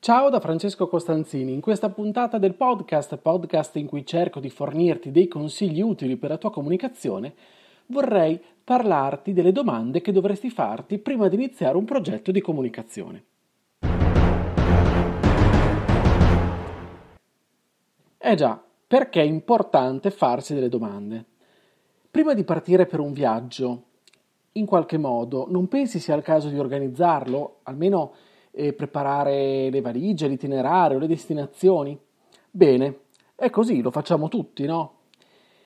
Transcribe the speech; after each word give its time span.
Ciao 0.00 0.30
da 0.30 0.38
Francesco 0.38 0.86
Costanzini. 0.86 1.52
In 1.52 1.60
questa 1.60 1.90
puntata 1.90 2.38
del 2.38 2.54
podcast, 2.54 3.16
podcast 3.16 3.74
in 3.76 3.88
cui 3.88 4.06
cerco 4.06 4.38
di 4.38 4.48
fornirti 4.48 5.10
dei 5.10 5.26
consigli 5.26 5.80
utili 5.80 6.16
per 6.16 6.30
la 6.30 6.38
tua 6.38 6.52
comunicazione, 6.52 7.34
vorrei 7.86 8.40
parlarti 8.62 9.32
delle 9.32 9.50
domande 9.50 10.00
che 10.00 10.12
dovresti 10.12 10.50
farti 10.50 10.98
prima 10.98 11.26
di 11.26 11.34
iniziare 11.34 11.76
un 11.76 11.84
progetto 11.84 12.30
di 12.30 12.40
comunicazione. 12.40 13.24
Eh 18.18 18.34
già, 18.36 18.62
perché 18.86 19.20
è 19.20 19.24
importante 19.24 20.12
farsi 20.12 20.54
delle 20.54 20.68
domande? 20.68 21.24
Prima 22.08 22.34
di 22.34 22.44
partire 22.44 22.86
per 22.86 23.00
un 23.00 23.12
viaggio, 23.12 23.82
in 24.52 24.64
qualche 24.64 24.96
modo, 24.96 25.46
non 25.50 25.66
pensi 25.66 25.98
sia 25.98 26.14
il 26.14 26.22
caso 26.22 26.48
di 26.48 26.58
organizzarlo, 26.58 27.58
almeno 27.64 28.12
eh, 28.58 28.72
preparare 28.72 29.70
le 29.70 29.80
valigie, 29.80 30.26
l'itinerario, 30.26 30.98
le 30.98 31.06
destinazioni? 31.06 31.96
Bene, 32.50 33.00
è 33.36 33.50
così, 33.50 33.80
lo 33.80 33.92
facciamo 33.92 34.26
tutti, 34.26 34.66
no? 34.66 34.94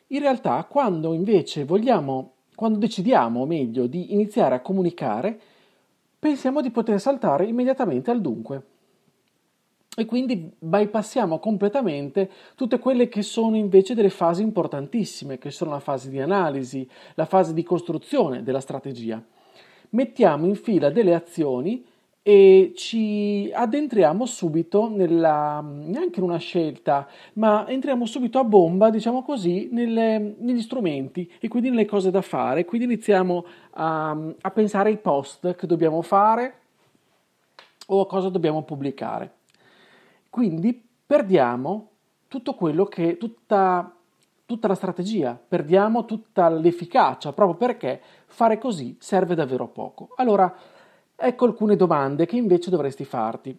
In 0.08 0.20
realtà, 0.20 0.62
quando 0.64 1.14
invece 1.14 1.64
vogliamo, 1.64 2.32
quando 2.54 2.78
decidiamo, 2.78 3.46
meglio, 3.46 3.86
di 3.86 4.12
iniziare 4.12 4.56
a 4.56 4.60
comunicare, 4.60 5.40
pensiamo 6.18 6.60
di 6.60 6.70
poter 6.70 7.00
saltare 7.00 7.46
immediatamente 7.46 8.10
al 8.10 8.20
dunque. 8.20 8.66
E 9.96 10.04
quindi 10.04 10.52
bypassiamo 10.58 11.38
completamente 11.38 12.30
tutte 12.56 12.78
quelle 12.78 13.08
che 13.08 13.22
sono 13.22 13.56
invece 13.56 13.94
delle 13.94 14.10
fasi 14.10 14.42
importantissime, 14.42 15.38
che 15.38 15.50
sono 15.50 15.70
la 15.70 15.80
fase 15.80 16.10
di 16.10 16.20
analisi, 16.20 16.86
la 17.14 17.26
fase 17.26 17.54
di 17.54 17.62
costruzione 17.62 18.42
della 18.42 18.60
strategia. 18.60 19.22
Mettiamo 19.90 20.46
in 20.46 20.56
fila 20.56 20.90
delle 20.90 21.14
azioni 21.14 21.84
e 22.24 22.72
ci 22.76 23.50
addentriamo 23.52 24.24
subito 24.26 24.88
nella, 24.88 25.60
neanche 25.60 26.20
in 26.20 26.24
una 26.24 26.38
scelta, 26.38 27.08
ma 27.34 27.66
entriamo 27.68 28.06
subito 28.06 28.38
a 28.38 28.44
bomba, 28.44 28.90
diciamo 28.90 29.22
così, 29.22 29.68
nelle, 29.72 30.36
negli 30.38 30.62
strumenti 30.62 31.30
e 31.40 31.48
quindi 31.48 31.70
nelle 31.70 31.84
cose 31.84 32.12
da 32.12 32.22
fare. 32.22 32.64
Quindi 32.64 32.86
iniziamo 32.86 33.44
a, 33.72 34.16
a 34.40 34.50
pensare 34.50 34.90
ai 34.90 34.98
post 34.98 35.56
che 35.56 35.66
dobbiamo 35.66 36.00
fare 36.02 36.54
o 37.86 38.00
a 38.02 38.06
cosa 38.06 38.28
dobbiamo 38.28 38.62
pubblicare. 38.62 39.38
Quindi 40.30 40.80
perdiamo 41.04 41.88
tutto 42.28 42.54
quello 42.54 42.84
che, 42.84 43.16
tutta, 43.16 43.92
tutta 44.46 44.68
la 44.68 44.74
strategia, 44.76 45.36
perdiamo 45.46 46.04
tutta 46.04 46.48
l'efficacia, 46.48 47.32
proprio 47.32 47.56
perché 47.56 48.00
fare 48.26 48.58
così 48.58 48.96
serve 49.00 49.34
davvero 49.34 49.66
poco. 49.66 50.10
Allora, 50.16 50.54
Ecco 51.24 51.44
alcune 51.44 51.76
domande 51.76 52.26
che 52.26 52.34
invece 52.34 52.68
dovresti 52.68 53.04
farti. 53.04 53.56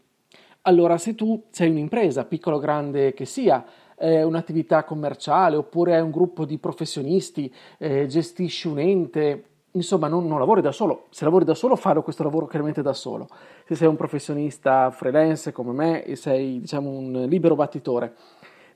Allora, 0.63 0.97
se 0.97 1.15
tu 1.15 1.45
sei 1.49 1.69
un'impresa, 1.69 2.25
piccola 2.25 2.57
o 2.57 2.59
grande 2.59 3.13
che 3.13 3.23
sia, 3.23 3.65
eh, 3.97 4.21
un'attività 4.21 4.83
commerciale 4.83 5.55
oppure 5.55 5.95
hai 5.95 6.01
un 6.01 6.11
gruppo 6.11 6.43
di 6.43 6.57
professionisti, 6.57 7.49
eh, 7.77 8.05
gestisci 8.05 8.67
un 8.67 8.79
ente, 8.79 9.45
insomma 9.71 10.09
non, 10.09 10.27
non, 10.27 10.39
lavori 10.39 10.59
da 10.59 10.73
solo, 10.73 11.05
se 11.09 11.23
lavori 11.23 11.45
da 11.45 11.53
solo 11.53 11.77
fai 11.77 12.03
questo 12.03 12.23
lavoro 12.23 12.47
chiaramente 12.47 12.81
da 12.81 12.91
solo, 12.91 13.29
se 13.65 13.75
sei 13.75 13.87
un 13.87 13.95
professionista 13.95 14.91
freelance 14.91 15.53
come 15.53 15.71
me 15.71 16.03
e 16.03 16.17
sei 16.17 16.59
diciamo 16.59 16.89
un 16.89 17.27
libero 17.29 17.55
battitore. 17.55 18.13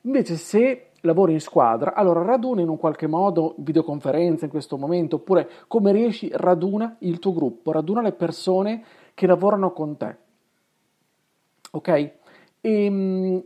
Invece 0.03 0.37
se 0.37 0.91
lavori 1.01 1.33
in 1.33 1.39
squadra, 1.39 1.93
allora 1.93 2.23
raduna 2.23 2.61
in 2.61 2.69
un 2.69 2.77
qualche 2.77 3.07
modo, 3.07 3.55
videoconferenza 3.57 4.45
in 4.45 4.51
questo 4.51 4.77
momento, 4.77 5.17
oppure 5.17 5.49
come 5.67 5.91
riesci, 5.91 6.29
raduna 6.31 6.95
il 6.99 7.19
tuo 7.19 7.33
gruppo, 7.33 7.71
raduna 7.71 8.01
le 8.01 8.13
persone 8.13 8.83
che 9.13 9.27
lavorano 9.27 9.71
con 9.71 9.97
te. 9.97 10.17
Ok? 11.71 11.87
E, 11.87 12.11
ehm, 12.61 13.43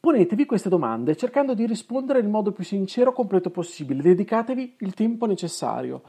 ponetevi 0.00 0.46
queste 0.46 0.68
domande 0.68 1.16
cercando 1.16 1.54
di 1.54 1.66
rispondere 1.66 2.20
nel 2.20 2.30
modo 2.30 2.52
più 2.52 2.64
sincero 2.64 3.10
e 3.10 3.14
completo 3.14 3.50
possibile, 3.50 4.02
dedicatevi 4.02 4.76
il 4.80 4.94
tempo 4.94 5.26
necessario. 5.26 6.02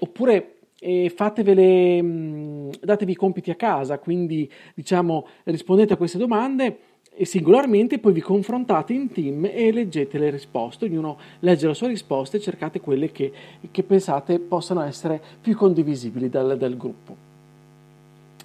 Oppure 0.00 0.60
e 0.82 1.12
fatevele, 1.14 2.02
mm, 2.02 2.70
datevi 2.80 3.14
compiti 3.14 3.50
a 3.50 3.54
casa, 3.54 3.98
quindi 3.98 4.50
diciamo 4.74 5.26
rispondete 5.44 5.92
a 5.92 5.96
queste 5.96 6.16
domande 6.16 6.78
e 7.12 7.24
singolarmente 7.26 7.98
poi 7.98 8.12
vi 8.12 8.20
confrontate 8.20 8.92
in 8.92 9.10
team 9.12 9.44
e 9.44 9.72
leggete 9.72 10.18
le 10.18 10.30
risposte, 10.30 10.86
ognuno 10.86 11.18
legge 11.40 11.66
la 11.66 11.74
sua 11.74 11.88
risposta 11.88 12.36
e 12.36 12.40
cercate 12.40 12.80
quelle 12.80 13.10
che, 13.10 13.32
che 13.70 13.82
pensate 13.82 14.38
possano 14.38 14.82
essere 14.82 15.20
più 15.40 15.56
condivisibili 15.56 16.28
dal, 16.28 16.56
dal 16.56 16.76
gruppo. 16.76 17.28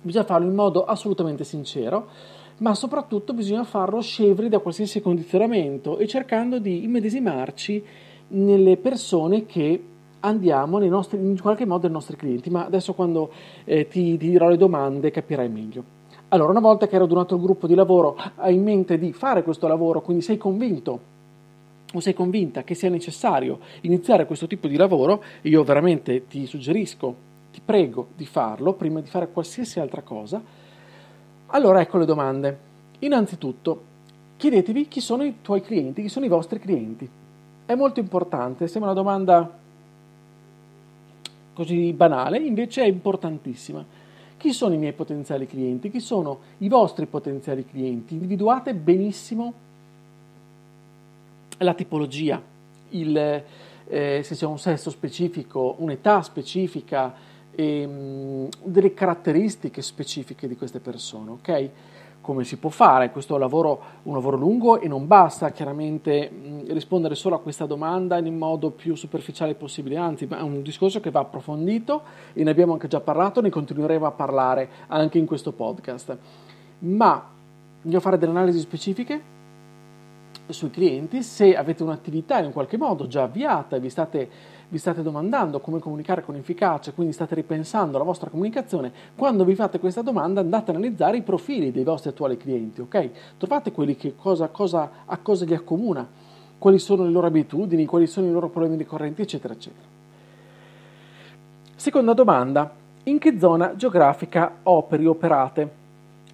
Bisogna 0.01 0.25
farlo 0.25 0.47
in 0.47 0.55
modo 0.55 0.83
assolutamente 0.85 1.43
sincero, 1.43 2.07
ma 2.57 2.73
soprattutto 2.73 3.33
bisogna 3.33 3.63
farlo 3.63 4.01
scevri 4.01 4.49
da 4.49 4.59
qualsiasi 4.59 5.01
condizionamento 5.01 5.97
e 5.97 6.07
cercando 6.07 6.59
di 6.59 6.83
immedesimarci 6.83 7.83
nelle 8.29 8.77
persone 8.77 9.45
che 9.45 9.81
andiamo 10.21 10.79
nostri, 10.79 11.17
in 11.17 11.39
qualche 11.39 11.65
modo 11.65 11.85
ai 11.85 11.93
nostri 11.93 12.15
clienti, 12.15 12.49
ma 12.49 12.65
adesso 12.65 12.93
quando 12.93 13.31
eh, 13.63 13.87
ti, 13.87 14.17
ti 14.17 14.29
dirò 14.29 14.49
le 14.49 14.57
domande 14.57 15.11
capirai 15.11 15.49
meglio. 15.49 15.83
Allora, 16.29 16.51
una 16.51 16.59
volta 16.59 16.87
che 16.87 16.95
hai 16.95 17.01
radunato 17.01 17.35
il 17.35 17.41
gruppo 17.41 17.67
di 17.67 17.75
lavoro, 17.75 18.17
hai 18.37 18.55
in 18.55 18.63
mente 18.63 18.97
di 18.97 19.13
fare 19.13 19.43
questo 19.43 19.67
lavoro, 19.67 20.01
quindi 20.01 20.23
sei 20.23 20.37
convinto 20.37 20.99
o 21.93 21.99
sei 21.99 22.13
convinta 22.13 22.63
che 22.63 22.73
sia 22.73 22.89
necessario 22.89 23.59
iniziare 23.81 24.25
questo 24.25 24.47
tipo 24.47 24.67
di 24.67 24.75
lavoro, 24.75 25.23
io 25.43 25.63
veramente 25.63 26.27
ti 26.27 26.45
suggerisco, 26.45 27.15
ti 27.53 27.61
prego 27.63 28.07
di 28.15 28.25
farlo 28.25 28.73
prima 28.73 28.99
di 28.99 29.07
fare 29.07 29.29
qualsiasi 29.29 29.79
altra 29.79 30.01
cosa. 30.01 30.41
Allora 31.47 31.79
ecco 31.79 31.97
le 31.99 32.05
domande. 32.05 32.57
Innanzitutto, 32.99 33.83
chiedetevi 34.35 34.87
chi 34.87 34.99
sono 34.99 35.23
i 35.23 35.35
tuoi 35.41 35.61
clienti, 35.61 36.01
chi 36.01 36.09
sono 36.09 36.25
i 36.25 36.29
vostri 36.29 36.59
clienti. 36.59 37.07
È 37.65 37.75
molto 37.75 37.99
importante, 37.99 38.67
sembra 38.67 38.91
una 38.91 38.99
domanda 38.99 39.49
così 41.53 41.93
banale, 41.93 42.39
invece 42.39 42.81
è 42.81 42.87
importantissima. 42.87 43.85
Chi 44.45 44.53
sono 44.53 44.75
i 44.75 44.77
miei 44.77 44.93
potenziali 44.93 45.47
clienti? 45.47 45.89
Chi 45.89 45.99
sono 45.99 46.37
i 46.59 46.69
vostri 46.69 47.07
potenziali 47.07 47.65
clienti? 47.65 48.13
Individuate 48.13 48.75
benissimo 48.75 49.53
la 51.57 51.73
tipologia, 51.73 52.39
il, 52.89 53.17
eh, 53.17 54.21
se 54.23 54.35
c'è 54.35 54.45
un 54.45 54.59
sesso 54.59 54.91
specifico, 54.91 55.77
un'età 55.79 56.21
specifica, 56.21 57.15
ehm, 57.55 58.47
delle 58.61 58.93
caratteristiche 58.93 59.81
specifiche 59.81 60.47
di 60.47 60.55
queste 60.55 60.79
persone, 60.79 61.31
ok? 61.31 61.69
Come 62.25 62.43
si 62.43 62.57
può 62.57 62.71
fare. 62.71 63.11
Questo 63.11 63.33
è 63.33 63.35
un 63.35 63.41
lavoro, 63.41 63.81
un 64.03 64.15
lavoro 64.15 64.35
lungo 64.35 64.79
e 64.79 64.87
non 64.87 65.05
basta 65.05 65.51
chiaramente 65.51 66.63
rispondere 66.69 67.13
solo 67.13 67.35
a 67.35 67.39
questa 67.39 67.67
domanda 67.67 68.17
in 68.17 68.35
modo 68.35 68.71
più 68.71 68.95
superficiale 68.95 69.53
possibile, 69.53 69.95
anzi 69.97 70.27
è 70.27 70.41
un 70.41 70.63
discorso 70.63 70.99
che 70.99 71.11
va 71.11 71.19
approfondito 71.19 72.01
e 72.33 72.43
ne 72.43 72.49
abbiamo 72.49 72.73
anche 72.73 72.87
già 72.87 72.99
parlato, 72.99 73.41
ne 73.41 73.51
continueremo 73.51 74.07
a 74.07 74.11
parlare 74.11 74.69
anche 74.87 75.19
in 75.19 75.27
questo 75.27 75.51
podcast. 75.51 76.17
Ma 76.79 77.23
voglio 77.83 77.99
fare 77.99 78.17
delle 78.17 78.31
analisi 78.31 78.59
specifiche 78.59 79.34
sui 80.47 80.69
clienti, 80.69 81.23
se 81.23 81.55
avete 81.55 81.83
un'attività 81.83 82.39
in 82.39 82.51
qualche 82.51 82.77
modo 82.77 83.07
già 83.07 83.23
avviata 83.23 83.75
e 83.75 83.79
vi 83.79 83.89
state 83.89 84.53
vi 84.67 84.77
state 84.77 85.01
domandando 85.01 85.59
come 85.59 85.79
comunicare 85.79 86.23
con 86.23 86.35
efficacia, 86.35 86.91
quindi 86.91 87.13
state 87.13 87.35
ripensando 87.35 87.97
alla 87.97 88.05
vostra 88.05 88.29
comunicazione, 88.29 88.91
quando 89.15 89.45
vi 89.45 89.55
fate 89.55 89.79
questa 89.79 90.01
domanda 90.01 90.41
andate 90.41 90.71
a 90.71 90.75
analizzare 90.75 91.17
i 91.17 91.21
profili 91.21 91.71
dei 91.71 91.83
vostri 91.83 92.09
attuali 92.09 92.35
clienti, 92.35 92.81
ok? 92.81 93.09
Trovate 93.37 93.71
quelli 93.71 93.95
che 93.95 94.15
cosa, 94.15 94.47
cosa, 94.47 94.89
a 95.05 95.17
cosa 95.17 95.45
li 95.45 95.53
accomuna, 95.53 96.07
quali 96.57 96.79
sono 96.79 97.03
le 97.03 97.11
loro 97.11 97.27
abitudini, 97.27 97.85
quali 97.85 98.07
sono 98.07 98.27
i 98.27 98.31
loro 98.31 98.49
problemi 98.49 98.77
ricorrenti, 98.77 99.21
eccetera, 99.21 99.53
eccetera. 99.53 99.87
Seconda 101.75 102.13
domanda, 102.13 102.73
in 103.03 103.19
che 103.19 103.37
zona 103.39 103.75
geografica 103.75 104.57
operi 104.63 105.05
operate? 105.05 105.83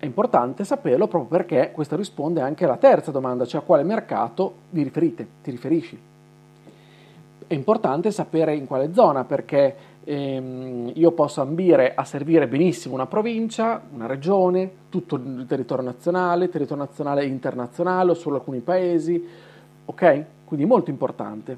È 0.02 0.08
importante 0.08 0.64
saperlo 0.64 1.06
proprio 1.06 1.30
perché 1.30 1.70
questo 1.72 1.96
risponde 1.96 2.42
anche 2.42 2.66
alla 2.66 2.78
terza 2.78 3.12
domanda, 3.12 3.46
cioè 3.46 3.62
a 3.62 3.64
quale 3.64 3.84
mercato 3.84 4.52
vi 4.72 4.82
riferite, 4.82 5.28
ti 5.44 5.52
riferisci. 5.52 5.96
È 7.46 7.54
importante 7.54 8.10
sapere 8.10 8.56
in 8.56 8.66
quale 8.66 8.96
zona 8.96 9.26
perché 9.26 9.76
ehm, 10.04 10.94
io 10.96 11.12
posso 11.12 11.42
ambire 11.42 11.94
a 11.94 12.04
servire 12.04 12.48
benissimo 12.48 12.96
una 12.96 13.06
provincia, 13.06 13.80
una 13.94 14.08
regione, 14.08 14.72
tutto 14.90 15.18
il 15.18 15.46
territorio 15.48 15.86
nazionale, 15.86 16.50
territorio 16.50 16.84
nazionale 16.84 17.22
e 17.22 17.28
internazionale 17.28 18.10
o 18.10 18.16
solo 18.16 18.38
alcuni 18.38 18.62
paesi, 18.62 19.24
ok? 19.86 20.26
Quindi 20.46 20.66
molto 20.66 20.90
importante. 20.90 21.56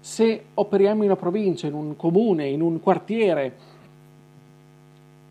se 0.00 0.44
operiamo 0.52 1.02
in 1.02 1.08
una 1.08 1.16
provincia, 1.16 1.66
in 1.66 1.72
un 1.72 1.96
comune, 1.96 2.46
in 2.46 2.60
un 2.60 2.78
quartiere, 2.80 3.56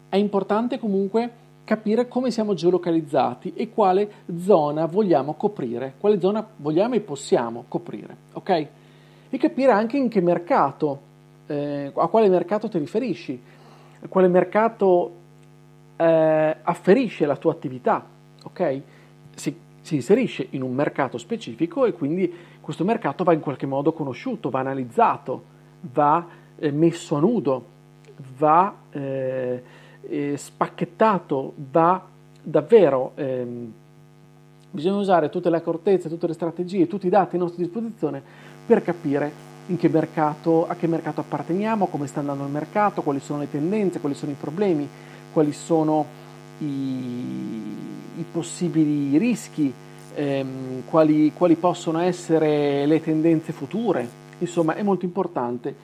è 0.09 0.15
importante 0.15 0.79
comunque 0.79 1.38
capire 1.69 2.07
come 2.07 2.31
siamo 2.31 2.55
geolocalizzati 2.55 3.53
e 3.53 3.69
quale 3.69 4.09
zona 4.39 4.87
vogliamo 4.87 5.35
coprire, 5.35 5.93
quale 5.99 6.19
zona 6.19 6.43
vogliamo 6.55 6.95
e 6.95 6.99
possiamo 6.99 7.65
coprire, 7.67 8.15
ok? 8.33 8.67
E 9.29 9.37
capire 9.37 9.71
anche 9.71 9.95
in 9.95 10.09
che 10.09 10.19
mercato, 10.19 10.99
eh, 11.45 11.91
a 11.93 12.07
quale 12.07 12.27
mercato 12.27 12.69
ti 12.69 12.79
riferisci, 12.79 13.39
a 14.01 14.07
quale 14.07 14.27
mercato 14.27 15.11
eh, 15.95 16.55
afferisce 16.59 17.27
la 17.27 17.37
tua 17.37 17.51
attività, 17.51 18.03
ok? 18.45 18.81
Si, 19.35 19.55
si 19.81 19.93
inserisce 19.93 20.47
in 20.49 20.63
un 20.63 20.73
mercato 20.73 21.19
specifico 21.19 21.85
e 21.85 21.93
quindi 21.93 22.33
questo 22.59 22.83
mercato 22.83 23.23
va 23.23 23.33
in 23.33 23.41
qualche 23.41 23.67
modo 23.67 23.93
conosciuto, 23.93 24.49
va 24.49 24.61
analizzato, 24.61 25.43
va 25.81 26.25
eh, 26.57 26.71
messo 26.71 27.15
a 27.15 27.19
nudo, 27.19 27.65
va 28.39 28.73
eh, 28.89 29.63
eh, 30.07 30.37
spacchettato, 30.37 31.53
va 31.71 32.05
davvero... 32.41 33.11
Ehm, 33.15 33.73
bisogna 34.71 34.97
usare 34.97 35.29
tutte 35.29 35.49
le 35.49 35.57
accortezze, 35.57 36.09
tutte 36.09 36.27
le 36.27 36.33
strategie, 36.33 36.87
tutti 36.87 37.07
i 37.07 37.09
dati 37.09 37.35
a 37.35 37.39
nostra 37.39 37.63
disposizione 37.63 38.21
per 38.65 38.83
capire 38.83 39.47
che 39.77 39.89
mercato, 39.89 40.67
a 40.67 40.75
che 40.75 40.87
mercato 40.87 41.21
apparteniamo, 41.21 41.87
come 41.87 42.07
sta 42.07 42.21
andando 42.21 42.43
il 42.43 42.49
mercato, 42.49 43.03
quali 43.03 43.19
sono 43.19 43.39
le 43.39 43.51
tendenze, 43.51 43.99
quali 43.99 44.15
sono 44.15 44.31
i 44.31 44.35
problemi, 44.39 44.87
quali 45.31 45.51
sono 45.51 46.05
i, 46.59 46.65
i 46.65 48.25
possibili 48.31 49.17
rischi, 49.17 49.71
ehm, 50.15 50.83
quali, 50.85 51.31
quali, 51.33 51.55
possono 51.55 51.99
essere 51.99 52.85
le 52.87 53.01
tendenze 53.01 53.51
future. 53.51 54.07
Insomma, 54.39 54.73
è 54.73 54.81
molto 54.81 55.05
importante 55.05 55.75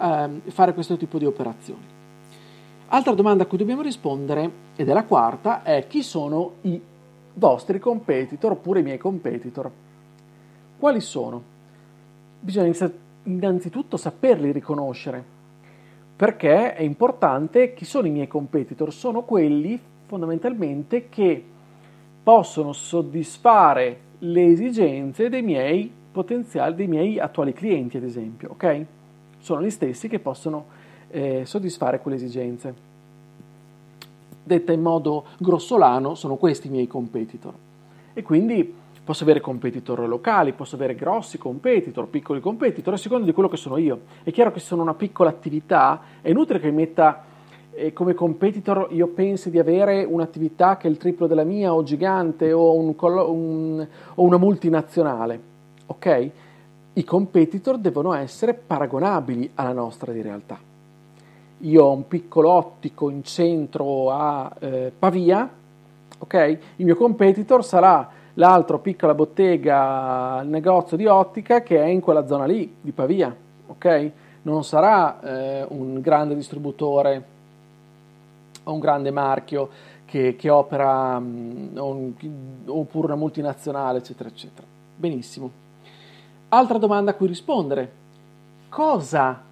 ehm, 0.00 0.42
fare 0.46 0.72
questo 0.72 0.96
tipo 0.96 1.18
di 1.18 1.26
operazioni. 1.26 2.00
Altra 2.94 3.14
domanda 3.14 3.44
a 3.44 3.46
cui 3.46 3.56
dobbiamo 3.56 3.80
rispondere, 3.80 4.50
ed 4.76 4.86
è 4.86 4.92
la 4.92 5.04
quarta, 5.04 5.62
è 5.62 5.86
chi 5.86 6.02
sono 6.02 6.56
i 6.60 6.78
vostri 7.32 7.78
competitor 7.78 8.52
oppure 8.52 8.80
i 8.80 8.82
miei 8.82 8.98
competitor? 8.98 9.70
Quali 10.78 11.00
sono? 11.00 11.42
Bisogna 12.38 12.70
innanzitutto 13.22 13.96
saperli 13.96 14.52
riconoscere, 14.52 15.24
perché 16.14 16.74
è 16.74 16.82
importante 16.82 17.72
chi 17.72 17.86
sono 17.86 18.08
i 18.08 18.10
miei 18.10 18.28
competitor, 18.28 18.92
sono 18.92 19.22
quelli 19.22 19.80
fondamentalmente 20.04 21.08
che 21.08 21.42
possono 22.22 22.74
soddisfare 22.74 24.00
le 24.18 24.48
esigenze 24.48 25.30
dei 25.30 25.40
miei 25.40 25.90
potenziali, 26.12 26.74
dei 26.74 26.88
miei 26.88 27.18
attuali 27.18 27.54
clienti, 27.54 27.96
ad 27.96 28.04
esempio, 28.04 28.50
ok? 28.50 28.84
Sono 29.38 29.62
gli 29.62 29.70
stessi 29.70 30.08
che 30.08 30.18
possono 30.18 30.80
eh, 31.12 31.42
soddisfare 31.44 32.00
quelle 32.00 32.16
esigenze. 32.16 32.90
Detta 34.42 34.72
in 34.72 34.82
modo 34.82 35.26
grossolano, 35.38 36.16
sono 36.16 36.34
questi 36.34 36.66
i 36.66 36.70
miei 36.70 36.88
competitor. 36.88 37.54
E 38.12 38.22
quindi 38.22 38.80
Posso 39.04 39.24
avere 39.24 39.40
competitor 39.40 40.06
locali, 40.06 40.52
posso 40.52 40.76
avere 40.76 40.94
grossi 40.94 41.36
competitor, 41.36 42.06
piccoli 42.06 42.38
competitor, 42.38 42.94
a 42.94 42.96
seconda 42.96 43.24
di 43.26 43.32
quello 43.32 43.48
che 43.48 43.56
sono 43.56 43.76
io. 43.76 44.02
È 44.22 44.30
chiaro 44.30 44.52
che 44.52 44.60
se 44.60 44.66
sono 44.66 44.82
una 44.82 44.94
piccola 44.94 45.28
attività 45.28 46.00
è 46.20 46.30
inutile 46.30 46.60
che 46.60 46.70
mi 46.70 46.76
metta 46.76 47.24
eh, 47.72 47.92
come 47.92 48.14
competitor 48.14 48.88
io 48.90 49.08
pensi 49.08 49.50
di 49.50 49.58
avere 49.58 50.04
un'attività 50.04 50.76
che 50.76 50.86
è 50.86 50.90
il 50.90 50.98
triplo 50.98 51.26
della 51.26 51.42
mia 51.42 51.74
o 51.74 51.82
gigante 51.82 52.52
o, 52.52 52.74
un, 52.76 52.94
un, 52.96 53.86
o 54.14 54.22
una 54.22 54.38
multinazionale. 54.38 55.40
Ok? 55.86 56.30
I 56.92 57.02
competitor 57.02 57.78
devono 57.78 58.12
essere 58.12 58.54
paragonabili 58.54 59.50
alla 59.54 59.72
nostra 59.72 60.12
di 60.12 60.22
realtà. 60.22 60.71
Io 61.62 61.84
ho 61.84 61.92
un 61.92 62.08
piccolo 62.08 62.50
ottico 62.50 63.08
in 63.08 63.22
centro 63.22 64.10
a 64.10 64.50
eh, 64.58 64.92
Pavia, 64.96 65.48
ok? 66.18 66.58
Il 66.76 66.84
mio 66.84 66.96
competitor 66.96 67.64
sarà 67.64 68.08
l'altro 68.34 68.80
piccola 68.80 69.14
bottega, 69.14 70.42
negozio 70.42 70.96
di 70.96 71.06
ottica 71.06 71.62
che 71.62 71.80
è 71.80 71.86
in 71.86 72.00
quella 72.00 72.26
zona 72.26 72.46
lì 72.46 72.76
di 72.80 72.90
Pavia, 72.90 73.34
ok? 73.66 74.10
Non 74.42 74.64
sarà 74.64 75.20
eh, 75.20 75.66
un 75.68 76.00
grande 76.00 76.34
distributore 76.34 77.24
o 78.64 78.72
un 78.72 78.80
grande 78.80 79.12
marchio 79.12 79.68
che, 80.04 80.34
che 80.36 80.50
opera 80.50 81.16
um, 81.16 82.14
oppure 82.66 83.06
una 83.06 83.16
multinazionale, 83.16 83.98
eccetera, 83.98 84.28
eccetera. 84.28 84.66
Benissimo. 84.96 85.50
Altra 86.48 86.78
domanda 86.78 87.12
a 87.12 87.14
cui 87.14 87.28
rispondere. 87.28 87.92
Cosa, 88.68 89.50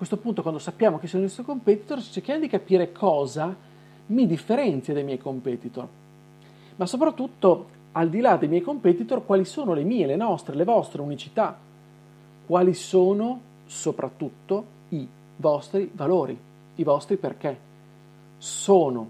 questo 0.00 0.16
punto 0.16 0.40
quando 0.40 0.58
sappiamo 0.58 0.98
che 0.98 1.06
sono 1.06 1.20
i 1.20 1.26
nostri 1.26 1.44
competitor, 1.44 2.00
cerchiamo 2.00 2.40
di 2.40 2.48
capire 2.48 2.90
cosa 2.90 3.54
mi 4.06 4.26
differenzia 4.26 4.94
dai 4.94 5.04
miei 5.04 5.18
competitor. 5.18 5.86
Ma 6.76 6.86
soprattutto 6.86 7.66
al 7.92 8.08
di 8.08 8.20
là 8.20 8.38
dei 8.38 8.48
miei 8.48 8.62
competitor, 8.62 9.26
quali 9.26 9.44
sono 9.44 9.74
le 9.74 9.82
mie, 9.82 10.06
le 10.06 10.16
nostre, 10.16 10.56
le 10.56 10.64
vostre 10.64 11.02
unicità, 11.02 11.54
quali 12.46 12.72
sono 12.72 13.40
soprattutto 13.66 14.64
i 14.88 15.06
vostri 15.36 15.90
valori, 15.92 16.38
i 16.76 16.82
vostri 16.82 17.18
perché. 17.18 17.58
Sono 18.38 19.06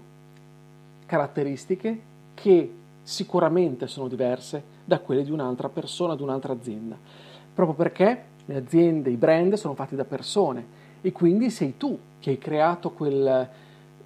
caratteristiche 1.05 2.01
che 2.33 2.73
sicuramente 3.01 3.87
sono 3.87 4.09
diverse 4.09 4.61
da 4.83 4.99
quelle 4.99 5.23
di 5.23 5.31
un'altra 5.31 5.69
persona, 5.69 6.17
di 6.17 6.21
un'altra 6.21 6.51
azienda, 6.51 6.97
proprio 7.53 7.77
perché 7.77 8.25
le 8.45 8.55
aziende, 8.55 9.09
i 9.09 9.17
brand 9.17 9.53
sono 9.53 9.73
fatti 9.73 9.95
da 9.95 10.05
persone 10.05 10.79
e 11.01 11.11
quindi 11.11 11.49
sei 11.49 11.77
tu 11.77 11.97
che 12.19 12.31
hai 12.31 12.37
creato 12.37 12.91
quel, 12.91 13.47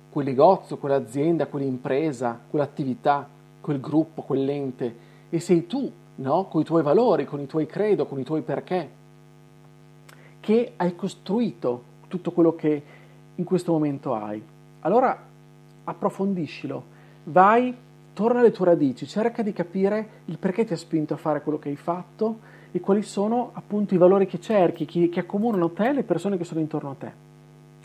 quel 0.10 0.26
negozio, 0.26 0.78
quell'azienda, 0.78 1.48
quell'impresa, 1.48 2.40
quell'attività 2.50 3.28
quel 3.66 3.80
gruppo, 3.80 4.22
quell'ente, 4.22 4.96
e 5.28 5.40
sei 5.40 5.66
tu, 5.66 5.92
no? 6.18 6.46
con 6.46 6.62
i 6.62 6.64
tuoi 6.64 6.84
valori, 6.84 7.26
con 7.26 7.40
i 7.40 7.48
tuoi 7.48 7.66
credo, 7.66 8.06
con 8.06 8.20
i 8.20 8.24
tuoi 8.24 8.44
perché, 8.44 8.90
che 10.40 10.74
hai 10.76 10.96
costruito 10.96 11.82
tutto 12.08 12.32
quello 12.32 12.54
che 12.54 12.84
in 13.34 13.44
questo 13.44 13.72
momento 13.72 14.14
hai. 14.14 14.40
Allora 14.82 15.20
approfondiscilo, 15.84 16.84
vai, 17.24 17.76
torna 18.14 18.42
alle 18.42 18.52
tue 18.52 18.66
radici, 18.66 19.08
cerca 19.08 19.42
di 19.42 19.52
capire 19.52 20.10
il 20.26 20.38
perché 20.38 20.64
ti 20.64 20.74
ha 20.74 20.78
spinto 20.78 21.16
a 21.16 21.18
fare 21.18 21.42
quello 21.42 21.58
che 21.58 21.70
hai 21.70 21.76
fatto 21.76 22.38
e 22.76 22.82
quali 22.82 23.04
sono 23.04 23.52
appunto 23.54 23.94
i 23.94 23.98
valori 23.98 24.28
che 24.28 24.38
cerchi, 24.38 24.84
che, 24.84 25.08
che 25.08 25.22
accomunano 25.22 25.70
te 25.70 25.88
e 25.88 25.94
le 25.94 26.04
persone 26.04 26.36
che 26.36 26.44
sono 26.44 26.60
intorno 26.60 26.90
a 26.90 26.96
te. 27.00 27.12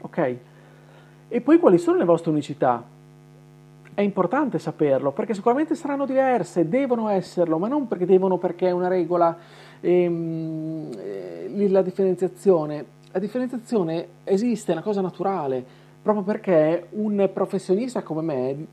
Ok? 0.00 0.37
E 1.28 1.40
poi 1.40 1.59
quali 1.61 1.78
sono 1.78 1.97
le 1.97 2.04
vostre 2.04 2.32
unicità? 2.32 2.82
è 3.92 4.02
importante 4.02 4.59
saperlo 4.59 5.11
perché 5.11 5.35
sicuramente 5.35 5.75
saranno 5.75 6.06
diverse, 6.06 6.68
devono 6.68 7.09
esserlo, 7.09 7.59
ma 7.59 7.68
non 7.68 7.87
perché 7.87 8.06
devono 8.06 8.38
perché 8.38 8.68
è 8.68 8.70
una 8.70 8.88
regola 8.88 9.37
ehm, 9.80 10.90
eh, 10.97 11.68
la 11.68 11.82
differenziazione. 11.82 12.85
La 13.12 13.18
differenziazione 13.18 14.06
esiste, 14.25 14.70
è 14.70 14.75
una 14.75 14.85
cosa 14.85 15.00
naturale, 15.00 15.62
proprio 16.00 16.25
perché 16.25 16.87
un 16.90 17.28
professionista 17.32 18.02
come 18.02 18.23
me, 18.23 18.66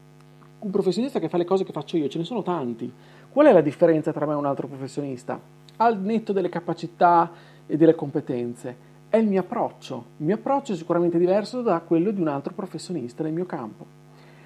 un 0.59 0.71
professionista 0.71 1.19
che 1.19 1.29
fa 1.29 1.37
le 1.37 1.45
cose 1.45 1.63
che 1.63 1.71
faccio 1.71 1.97
io, 1.97 2.07
ce 2.07 2.19
ne 2.19 2.23
sono 2.23 2.41
tanti. 2.41 2.91
Qual 3.29 3.47
è 3.47 3.51
la 3.51 3.61
differenza 3.61 4.13
tra 4.13 4.25
me 4.25 4.33
e 4.33 4.35
un 4.35 4.45
altro 4.45 4.67
professionista? 4.67 5.39
Al 5.77 5.99
netto 5.99 6.33
delle 6.33 6.49
capacità 6.49 7.31
e 7.67 7.77
delle 7.77 7.95
competenze, 7.95 8.85
è 9.09 9.17
il 9.17 9.27
mio 9.27 9.41
approccio. 9.41 10.05
Il 10.17 10.25
mio 10.25 10.35
approccio 10.35 10.73
è 10.73 10.75
sicuramente 10.75 11.17
diverso 11.17 11.61
da 11.61 11.79
quello 11.79 12.11
di 12.11 12.19
un 12.19 12.27
altro 12.27 12.53
professionista 12.53 13.23
nel 13.23 13.33
mio 13.33 13.45
campo. 13.45 13.85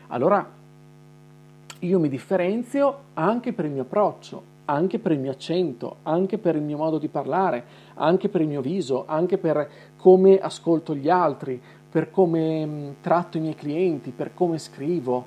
Allora 0.08 0.46
io 1.80 2.00
mi 2.00 2.10
differenzio 2.10 2.98
anche 3.14 3.54
per 3.54 3.66
il 3.66 3.72
mio 3.72 3.82
approccio, 3.84 4.44
anche 4.66 5.00
per 5.00 5.14
il 5.14 5.20
mio 5.20 5.32
accento, 5.32 5.98
anche 6.04 6.38
per 6.38 6.56
il 6.56 6.62
mio 6.62 6.78
modo 6.78 6.98
di 6.98 7.08
parlare, 7.08 7.64
anche 7.96 8.30
per 8.30 8.42
il 8.42 8.48
mio 8.48 8.62
viso, 8.62 9.06
anche 9.08 9.38
per 9.38 9.70
come 9.98 10.38
ascolto 10.38 10.94
gli 10.94 11.10
altri, 11.10 11.60
per 11.90 12.12
come 12.12 12.66
mm, 12.66 12.90
tratto 13.02 13.38
i 13.38 13.42
miei 13.42 13.56
clienti, 13.56 14.12
per 14.12 14.34
come 14.34 14.58
scrivo, 14.58 15.26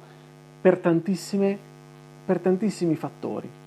per, 0.61 0.79
per 0.81 2.39
tantissimi 2.41 2.95
fattori. 2.95 3.63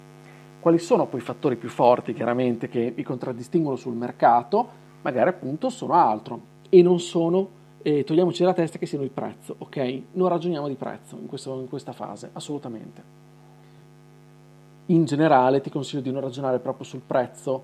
Quali 0.59 0.79
sono 0.79 1.05
poi 1.05 1.19
i 1.19 1.23
fattori 1.23 1.55
più 1.55 1.69
forti, 1.69 2.13
chiaramente, 2.13 2.67
che 2.67 2.93
mi 2.95 3.03
contraddistinguono 3.03 3.77
sul 3.77 3.95
mercato? 3.95 4.85
Magari 5.01 5.29
appunto 5.29 5.69
sono 5.69 5.93
altro 5.93 6.41
e 6.69 6.81
non 6.81 6.99
sono 6.99 7.55
e 7.81 8.03
togliamoci 8.03 8.41
dalla 8.41 8.53
testa 8.53 8.77
che 8.77 8.85
siano 8.85 9.05
il 9.05 9.11
prezzo, 9.11 9.55
ok? 9.59 10.01
Non 10.13 10.27
ragioniamo 10.27 10.67
di 10.67 10.75
prezzo 10.75 11.15
in, 11.15 11.27
questo, 11.27 11.59
in 11.59 11.69
questa 11.69 11.93
fase, 11.93 12.29
assolutamente. 12.33 13.01
In 14.87 15.05
generale 15.05 15.61
ti 15.61 15.69
consiglio 15.69 16.01
di 16.01 16.11
non 16.11 16.21
ragionare 16.21 16.59
proprio 16.59 16.85
sul 16.85 17.01
prezzo, 17.05 17.63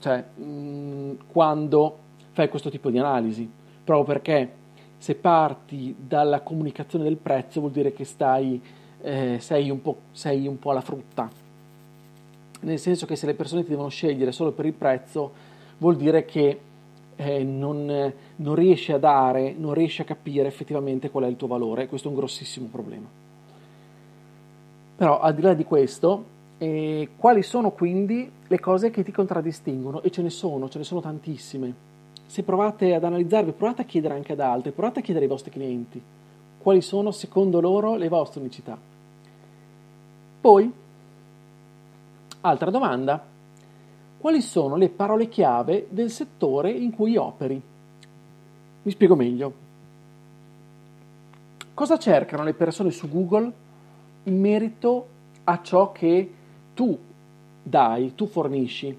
cioè 0.00 0.24
mh, 0.34 0.42
mm, 0.42 1.12
quando 1.30 1.98
fai 2.30 2.48
questo 2.48 2.70
tipo 2.70 2.90
di 2.90 2.98
analisi, 2.98 3.50
proprio 3.84 4.06
perché 4.06 4.52
se 4.96 5.14
parti 5.14 5.94
dalla 5.98 6.40
comunicazione 6.40 7.04
del 7.04 7.16
prezzo 7.16 7.60
vuol 7.60 7.72
dire 7.72 7.92
che 7.92 8.04
stai, 8.04 8.62
eh, 9.02 9.36
sei, 9.40 9.68
un 9.68 9.80
sei 10.12 10.46
un 10.46 10.58
po' 10.58 10.70
alla 10.70 10.80
frutta, 10.80 11.28
nel 12.66 12.78
senso 12.78 13.06
che 13.06 13.16
se 13.16 13.26
le 13.26 13.34
persone 13.34 13.62
ti 13.62 13.70
devono 13.70 13.88
scegliere 13.88 14.32
solo 14.32 14.52
per 14.52 14.66
il 14.66 14.72
prezzo, 14.72 15.32
vuol 15.78 15.96
dire 15.96 16.24
che 16.24 16.60
eh, 17.16 17.44
non, 17.44 18.12
non 18.36 18.54
riesci 18.54 18.92
a 18.92 18.98
dare, 18.98 19.54
non 19.56 19.72
riesci 19.72 20.02
a 20.02 20.04
capire 20.04 20.48
effettivamente 20.48 21.10
qual 21.10 21.24
è 21.24 21.28
il 21.28 21.36
tuo 21.36 21.46
valore 21.46 21.86
questo 21.86 22.08
è 22.08 22.10
un 22.10 22.16
grossissimo 22.16 22.68
problema. 22.70 23.06
Però 24.96 25.20
al 25.20 25.34
di 25.34 25.42
là 25.42 25.54
di 25.54 25.64
questo, 25.64 26.24
eh, 26.58 27.10
quali 27.16 27.42
sono 27.42 27.70
quindi 27.70 28.30
le 28.46 28.60
cose 28.60 28.90
che 28.90 29.02
ti 29.02 29.12
contraddistinguono? 29.12 30.02
E 30.02 30.10
ce 30.10 30.22
ne 30.22 30.30
sono, 30.30 30.68
ce 30.68 30.78
ne 30.78 30.84
sono 30.84 31.00
tantissime. 31.00 31.84
Se 32.26 32.42
provate 32.42 32.94
ad 32.94 33.04
analizzarvi, 33.04 33.52
provate 33.52 33.82
a 33.82 33.84
chiedere 33.84 34.14
anche 34.14 34.32
ad 34.32 34.40
altri, 34.40 34.72
provate 34.72 35.00
a 35.00 35.02
chiedere 35.02 35.26
ai 35.26 35.30
vostri 35.30 35.50
clienti 35.50 36.02
quali 36.66 36.82
sono 36.82 37.12
secondo 37.12 37.60
loro 37.60 37.94
le 37.94 38.08
vostre 38.08 38.40
unicità. 38.40 38.76
Poi, 40.40 40.72
altra 42.40 42.70
domanda, 42.70 43.24
quali 44.18 44.40
sono 44.40 44.76
le 44.76 44.88
parole 44.88 45.28
chiave 45.28 45.86
del 45.90 46.10
settore 46.10 46.70
in 46.70 46.90
cui 46.90 47.16
operi? 47.16 47.60
Mi 48.82 48.90
spiego 48.90 49.14
meglio. 49.14 49.64
Cosa 51.74 51.98
cercano 51.98 52.42
le 52.42 52.54
persone 52.54 52.90
su 52.90 53.08
Google 53.08 53.52
in 54.24 54.40
merito 54.40 55.06
a 55.44 55.60
ciò 55.62 55.92
che 55.92 56.32
tu 56.74 56.98
dai, 57.62 58.14
tu 58.14 58.26
fornisci? 58.26 58.96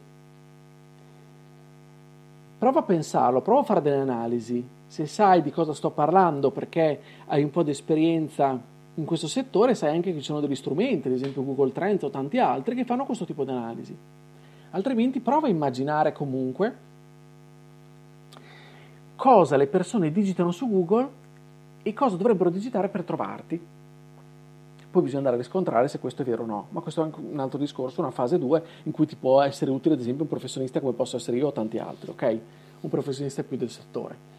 Prova 2.57 2.79
a 2.79 2.83
pensarlo, 2.83 3.41
prova 3.41 3.61
a 3.61 3.63
fare 3.63 3.81
delle 3.81 4.01
analisi. 4.01 4.65
Se 4.87 5.05
sai 5.05 5.41
di 5.41 5.51
cosa 5.51 5.73
sto 5.73 5.89
parlando 5.89 6.51
perché 6.51 7.01
hai 7.27 7.43
un 7.43 7.49
po' 7.49 7.63
di 7.63 7.71
esperienza 7.71 8.59
in 8.97 9.05
questo 9.05 9.27
settore, 9.27 9.75
sai 9.75 9.95
anche 9.95 10.11
che 10.11 10.19
ci 10.19 10.25
sono 10.25 10.39
degli 10.39 10.55
strumenti, 10.55 11.07
ad 11.07 11.13
esempio 11.13 11.43
Google 11.43 11.71
Trends 11.71 12.03
o 12.03 12.09
tanti 12.09 12.39
altri, 12.39 12.75
che 12.75 12.83
fanno 12.83 13.05
questo 13.05 13.25
tipo 13.25 13.43
di 13.43 13.51
analisi. 13.51 13.95
Altrimenti 14.71 15.19
prova 15.19 15.47
a 15.47 15.49
immaginare 15.49 16.11
comunque 16.11 16.85
cosa 19.15 19.55
le 19.55 19.67
persone 19.67 20.11
digitano 20.11 20.51
su 20.51 20.69
Google 20.69 21.09
e 21.83 21.93
cosa 21.93 22.17
dovrebbero 22.17 22.49
digitare 22.49 22.89
per 22.89 23.03
trovarti. 23.03 23.59
Poi 24.89 25.01
bisogna 25.01 25.19
andare 25.19 25.35
a 25.35 25.39
riscontrare 25.39 25.87
se 25.87 25.99
questo 25.99 26.23
è 26.23 26.25
vero 26.25 26.43
o 26.43 26.45
no, 26.47 26.67
ma 26.71 26.81
questo 26.81 27.01
è 27.01 27.03
anche 27.03 27.19
un 27.19 27.39
altro 27.39 27.59
discorso, 27.59 28.01
una 28.01 28.09
fase 28.09 28.39
2 28.39 28.63
in 28.83 28.91
cui 28.91 29.05
ti 29.05 29.15
può 29.15 29.41
essere 29.41 29.69
utile 29.69 29.93
ad 29.93 29.99
esempio 29.99 30.23
un 30.23 30.29
professionista 30.29 30.79
come 30.79 30.93
posso 30.93 31.17
essere 31.17 31.37
io 31.37 31.47
o 31.47 31.51
tanti 31.51 31.77
altri, 31.77 32.09
ok? 32.09 32.39
Un 32.81 32.89
professionista 32.89 33.43
più 33.43 33.57
del 33.57 33.69
settore. 33.69 34.36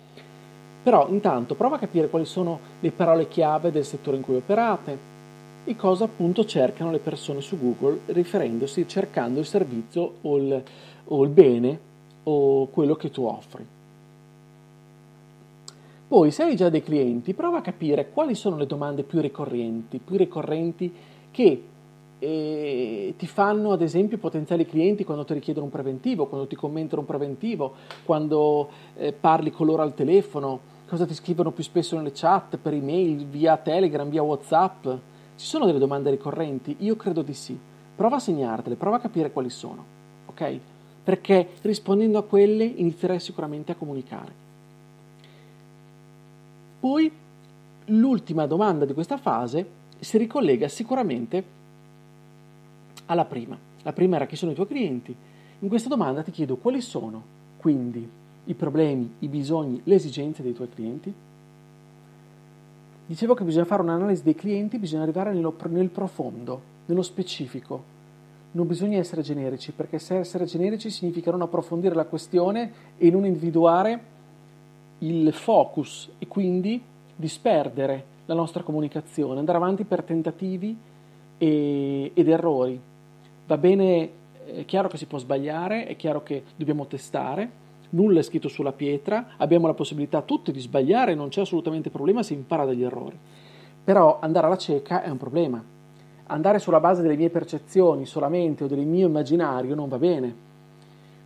Però 0.89 1.07
intanto 1.11 1.55
prova 1.55 1.77
a 1.77 1.79
capire 1.79 2.09
quali 2.09 2.25
sono 2.25 2.59
le 2.81 2.91
parole 2.91 3.29
chiave 3.29 3.71
del 3.71 3.85
settore 3.85 4.17
in 4.17 4.23
cui 4.23 4.37
operate, 4.37 4.97
e 5.67 5.77
cosa 5.77 6.05
appunto 6.05 6.47
cercano 6.47 6.91
le 6.91 6.99
persone 6.99 7.43
su 7.43 7.59
Google 7.59 8.01
riferendosi, 8.07 8.89
cercando 8.89 9.39
il 9.39 9.45
servizio 9.45 10.15
o 10.23 10.39
il, 10.39 10.63
o 11.05 11.25
il 11.25 11.29
bene 11.29 11.79
o 12.23 12.69
quello 12.69 12.97
che 12.97 13.11
tu 13.11 13.23
offri. 13.25 13.67
Poi, 16.09 16.31
se 16.31 16.45
hai 16.45 16.57
già 16.57 16.71
dei 16.71 16.83
clienti, 16.83 17.35
prova 17.35 17.59
a 17.59 17.61
capire 17.61 18.09
quali 18.09 18.35
sono 18.35 18.57
le 18.57 18.65
domande 18.65 19.03
più 19.03 19.21
ricorrenti, 19.21 20.01
più 20.03 20.17
ricorrenti 20.17 20.91
che 21.31 21.63
eh, 22.19 23.15
ti 23.15 23.27
fanno, 23.27 23.73
ad 23.73 23.83
esempio, 23.83 24.17
potenziali 24.17 24.65
clienti 24.65 25.05
quando 25.05 25.27
ti 25.27 25.35
richiedono 25.35 25.67
un 25.67 25.71
preventivo, 25.71 26.29
quando 26.29 26.47
ti 26.47 26.57
commentano 26.57 27.03
un 27.03 27.07
preventivo, 27.07 27.75
quando 28.07 28.71
eh, 28.97 29.13
parli 29.13 29.51
con 29.51 29.67
loro 29.67 29.83
al 29.83 29.93
telefono, 29.93 30.77
cosa 30.89 31.05
ti 31.05 31.15
scrivono 31.15 31.51
più 31.51 31.63
spesso 31.63 31.97
nelle 31.97 32.13
chat, 32.13 32.57
per 32.57 32.73
email, 32.73 33.27
via 33.27 33.57
Telegram, 33.59 34.09
via 34.09 34.23
WhatsApp. 34.23 34.85
Ci 35.37 35.47
sono 35.47 35.67
delle 35.67 35.79
domande 35.79 36.11
ricorrenti? 36.11 36.77
Io 36.81 36.97
credo 36.97 37.23
di 37.23 37.35
sì. 37.35 37.57
Prova 37.95 38.17
a 38.17 38.21
segnartele, 38.21 38.75
prova 38.75 38.97
a 38.97 39.01
capire 39.01 39.31
quali 39.31 39.51
sono, 39.51 39.85
ok? 40.27 40.59
Perché 41.05 41.51
rispondendo 41.63 42.19
a 42.19 42.25
quelle 42.25 42.65
inizierai 42.65 43.21
sicuramente 43.21 43.73
a 43.73 43.75
comunicare. 43.75 44.33
Poi 46.81 47.13
l'ultima 47.87 48.47
domanda 48.47 48.85
di 48.85 48.95
questa 48.95 49.19
fase 49.19 49.67
si 49.99 50.17
ricollega 50.17 50.69
sicuramente 50.69 51.45
alla 53.07 53.25
prima. 53.25 53.59
La 53.83 53.93
prima 53.93 54.17
era 54.17 54.27
chi 54.27 54.37
sono 54.37 54.53
i 54.53 54.55
tuoi 54.55 54.67
clienti. 54.67 55.15
In 55.61 55.69
questa 55.69 55.89
domanda 55.89 56.23
ti 56.23 56.31
chiedo 56.31 56.57
quali 56.57 56.81
sono 56.81 57.37
quindi 57.59 58.09
i 58.49 58.55
problemi, 58.55 59.15
i 59.21 59.29
bisogni, 59.29 59.81
le 59.85 59.95
esigenze 59.95 60.43
dei 60.43 60.53
tuoi 60.53 60.69
clienti 60.69 61.15
Dicevo 63.09 63.33
che 63.33 63.43
bisogna 63.43 63.65
fare 63.65 63.81
un'analisi 63.81 64.23
dei 64.23 64.35
clienti, 64.35 64.77
bisogna 64.77 65.03
arrivare 65.03 65.33
nello, 65.33 65.57
nel 65.69 65.89
profondo, 65.89 66.61
nello 66.85 67.01
specifico. 67.01 67.83
Non 68.51 68.67
bisogna 68.67 68.99
essere 68.99 69.23
generici, 69.23 69.73
perché 69.73 69.99
se 69.99 70.19
essere 70.19 70.45
generici 70.45 70.91
significa 70.91 71.31
non 71.31 71.41
approfondire 71.41 71.95
la 71.95 72.05
questione 72.05 72.71
e 72.99 73.11
non 73.11 73.25
individuare 73.25 74.01
il 74.99 75.33
focus 75.33 76.11
e 76.19 76.27
quindi 76.27 76.83
disperdere 77.17 78.05
la 78.27 78.35
nostra 78.35 78.63
comunicazione, 78.63 79.39
andare 79.39 79.57
avanti 79.57 79.85
per 79.85 80.03
tentativi 80.03 80.77
e, 81.39 82.11
ed 82.13 82.29
errori. 82.29 82.79
Va 83.47 83.57
bene, 83.57 84.11
è 84.55 84.67
chiaro 84.67 84.89
che 84.89 84.99
si 84.99 85.07
può 85.07 85.17
sbagliare, 85.17 85.87
è 85.87 85.97
chiaro 85.97 86.23
che 86.23 86.43
dobbiamo 86.57 86.87
testare, 86.87 87.51
nulla 87.91 88.21
è 88.21 88.23
scritto 88.23 88.49
sulla 88.49 88.73
pietra, 88.73 89.31
abbiamo 89.37 89.67
la 89.67 89.75
possibilità 89.75 90.23
tutti 90.23 90.53
di 90.53 90.61
sbagliare, 90.61 91.15
non 91.15 91.29
c'è 91.29 91.43
assolutamente 91.43 91.91
problema, 91.91 92.23
si 92.23 92.35
impara 92.35 92.65
dagli 92.65 92.83
errori. 92.83 93.17
Però 93.85 94.19
andare 94.21 94.47
alla 94.47 94.59
cieca 94.59 95.03
è 95.03 95.09
un 95.09 95.17
problema. 95.17 95.63
Andare 96.27 96.59
sulla 96.59 96.81
base 96.81 97.01
delle 97.01 97.17
mie 97.17 97.31
percezioni 97.31 98.05
solamente 98.05 98.65
o 98.65 98.67
del 98.67 98.85
mio 98.85 99.07
immaginario 99.07 99.75
non 99.75 99.89
va 99.89 99.99
bene. 99.99 100.47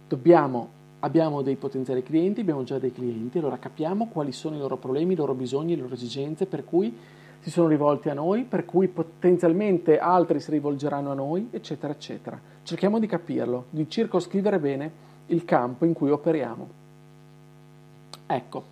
Dobbiamo, 0.06 0.68
abbiamo 1.00 1.42
dei 1.42 1.56
potenziali 1.56 2.02
clienti, 2.02 2.42
abbiamo 2.42 2.62
già 2.62 2.78
dei 2.78 2.92
clienti, 2.92 3.38
allora 3.38 3.58
capiamo 3.58 4.06
quali 4.06 4.30
sono 4.30 4.54
i 4.54 4.60
loro 4.60 4.76
problemi, 4.76 5.14
i 5.14 5.16
loro 5.16 5.34
bisogni, 5.34 5.74
le 5.74 5.82
loro 5.82 5.94
esigenze, 5.94 6.46
per 6.46 6.64
cui 6.64 6.96
si 7.40 7.50
sono 7.50 7.66
rivolti 7.66 8.08
a 8.08 8.14
noi, 8.14 8.44
per 8.44 8.64
cui 8.64 8.86
potenzialmente 8.86 9.98
altri 9.98 10.38
si 10.38 10.52
rivolgeranno 10.52 11.10
a 11.10 11.14
noi, 11.14 11.48
eccetera, 11.50 11.92
eccetera. 11.92 12.40
Cerchiamo 12.62 13.00
di 13.00 13.08
capirlo, 13.08 13.64
di 13.70 13.90
circoscrivere 13.90 14.60
bene 14.60 15.10
il 15.26 15.44
campo 15.44 15.84
in 15.84 15.92
cui 15.92 16.10
operiamo. 16.10 16.68
Ecco, 18.26 18.64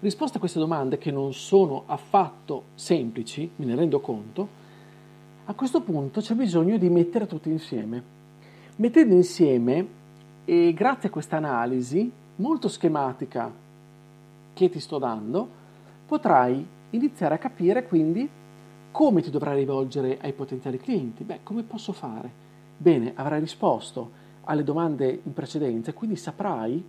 risposte 0.00 0.36
a 0.36 0.40
queste 0.40 0.58
domande 0.58 0.98
che 0.98 1.10
non 1.10 1.32
sono 1.32 1.84
affatto 1.86 2.64
semplici, 2.74 3.50
me 3.56 3.64
ne 3.64 3.74
rendo 3.74 4.00
conto, 4.00 4.48
a 5.46 5.54
questo 5.54 5.82
punto 5.82 6.20
c'è 6.20 6.34
bisogno 6.34 6.78
di 6.78 6.88
mettere 6.88 7.26
tutti 7.26 7.50
insieme. 7.50 8.02
Mettendo 8.76 9.14
insieme, 9.14 9.86
e 10.44 10.72
grazie 10.74 11.08
a 11.08 11.12
questa 11.12 11.36
analisi 11.36 12.10
molto 12.36 12.68
schematica 12.68 13.52
che 14.52 14.68
ti 14.68 14.80
sto 14.80 14.98
dando, 14.98 15.48
potrai 16.06 16.66
iniziare 16.90 17.34
a 17.34 17.38
capire 17.38 17.86
quindi 17.86 18.28
come 18.90 19.22
ti 19.22 19.30
dovrai 19.30 19.56
rivolgere 19.56 20.18
ai 20.20 20.32
potenziali 20.32 20.78
clienti. 20.78 21.24
Beh, 21.24 21.40
come 21.42 21.62
posso 21.62 21.92
fare? 21.92 22.30
Bene, 22.76 23.12
avrai 23.14 23.40
risposto 23.40 24.22
alle 24.44 24.64
domande 24.64 25.20
in 25.22 25.32
precedenza 25.32 25.90
e 25.90 25.94
quindi 25.94 26.16
saprai 26.16 26.84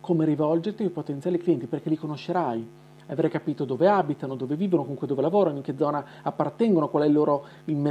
come 0.00 0.24
rivolgerti 0.24 0.82
ai 0.82 0.90
potenziali 0.90 1.38
clienti 1.38 1.66
perché 1.66 1.88
li 1.88 1.96
conoscerai. 1.96 2.80
Avrai 3.06 3.30
capito 3.30 3.64
dove 3.64 3.88
abitano, 3.88 4.36
dove 4.36 4.56
vivono, 4.56 4.82
comunque 4.82 5.06
dove 5.06 5.22
lavorano, 5.22 5.56
in 5.56 5.62
che 5.62 5.76
zona 5.76 6.04
appartengono, 6.22 6.88
qual 6.88 7.02
è 7.02 7.06
il, 7.06 7.12
loro, 7.12 7.44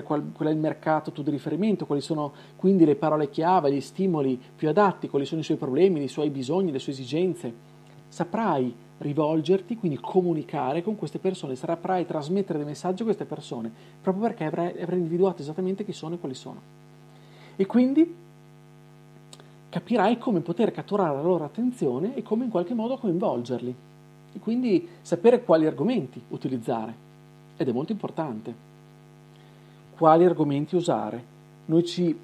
qual, 0.03 0.32
qual 0.34 0.50
è 0.50 0.51
il 0.51 0.58
mercato 0.58 1.12
di 1.22 1.30
riferimento, 1.30 1.86
quali 1.86 2.01
sono 2.01 2.32
quindi 2.56 2.86
le 2.86 2.96
parole 2.96 3.30
chiave, 3.30 3.72
gli 3.72 3.82
stimoli 3.82 4.39
più 4.56 4.70
adatti, 4.70 5.10
quali 5.10 5.25
sono 5.25 5.41
i 5.41 5.44
suoi 5.44 5.58
problemi, 5.58 6.01
i 6.01 6.08
suoi 6.08 6.30
bisogni, 6.30 6.72
le 6.72 6.80
sue 6.80 6.94
esigenze. 6.94 7.53
Saprai 8.08 8.74
rivolgerti, 8.98 9.77
quindi 9.77 10.00
comunicare 10.00 10.82
con 10.82 10.96
queste 10.96 11.20
persone, 11.20 11.56
saprai 11.56 12.06
trasmettere 12.06 12.58
dei 12.58 12.68
messaggi 12.68 13.01
a 13.01 13.06
queste 13.06 13.25
persone, 13.25 13.72
proprio 14.01 14.24
perché 14.24 14.46
avrai, 14.46 14.82
avrai 14.82 14.98
individuato 14.98 15.41
esattamente 15.41 15.84
chi 15.84 15.94
sono 15.94 16.15
e 16.15 16.20
quali 16.20 16.36
sono. 16.36 16.62
E 17.56 17.65
quindi 17.65 18.21
capirai 19.72 20.18
come 20.18 20.42
poter 20.42 20.74
catturare 20.74 21.16
la 21.16 21.22
loro 21.22 21.46
attenzione 21.46 22.13
e 22.13 22.24
come 22.24 22.44
in 22.44 22.51
qualche 22.51 22.74
modo 22.74 22.98
coinvolgerli. 22.98 23.74
E 24.34 24.40
quindi 24.40 24.86
sapere 25.01 25.44
quali 25.44 25.66
argomenti 25.66 26.22
utilizzare. 26.28 26.94
Ed 27.56 27.70
è 27.70 27.72
molto 27.72 27.94
importante. 27.94 28.54
Quali 29.96 30.25
argomenti 30.25 30.75
usare. 30.75 31.24
Noi 31.68 31.86
ci 31.86 32.20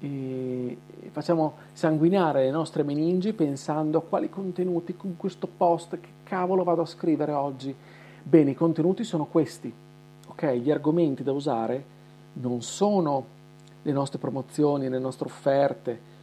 eh, 0.00 0.78
facciamo 1.12 1.54
sanguinare 1.72 2.44
le 2.44 2.50
nostre 2.50 2.82
meningi 2.82 3.32
pensando 3.32 3.98
a 3.98 4.02
quali 4.02 4.28
contenuti 4.28 4.96
con 4.96 5.16
questo 5.16 5.46
post, 5.46 6.00
che 6.00 6.08
cavolo 6.24 6.64
vado 6.64 6.82
a 6.82 6.86
scrivere 6.86 7.30
oggi. 7.30 7.72
Bene, 8.20 8.50
i 8.50 8.54
contenuti 8.54 9.04
sono 9.04 9.26
questi. 9.26 9.72
Ok, 10.26 10.46
gli 10.54 10.70
argomenti 10.70 11.22
da 11.22 11.32
usare 11.32 11.96
non 12.34 12.60
sono 12.60 13.36
le 13.82 13.92
nostre 13.92 14.18
promozioni, 14.18 14.88
le 14.88 14.98
nostre 14.98 15.28
offerte, 15.28 16.16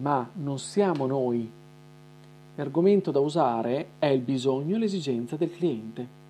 ma 0.00 0.28
non 0.34 0.58
siamo 0.58 1.06
noi. 1.06 1.50
L'argomento 2.56 3.10
da 3.10 3.20
usare 3.20 3.88
è 3.98 4.06
il 4.06 4.20
bisogno 4.20 4.76
e 4.76 4.78
l'esigenza 4.78 5.36
del 5.36 5.50
cliente. 5.50 6.22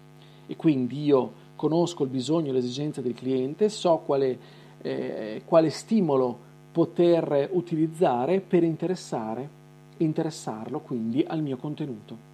E 0.46 0.56
quindi 0.56 1.04
io 1.04 1.42
conosco 1.56 2.04
il 2.04 2.10
bisogno 2.10 2.50
e 2.50 2.52
l'esigenza 2.52 3.00
del 3.00 3.14
cliente, 3.14 3.68
so 3.68 3.98
quale, 4.04 4.38
eh, 4.82 5.42
quale 5.44 5.70
stimolo 5.70 6.52
poter 6.72 7.50
utilizzare 7.52 8.40
per 8.40 8.62
interessare 8.62 9.62
interessarlo 9.98 10.80
quindi 10.80 11.24
al 11.26 11.42
mio 11.42 11.56
contenuto. 11.56 12.32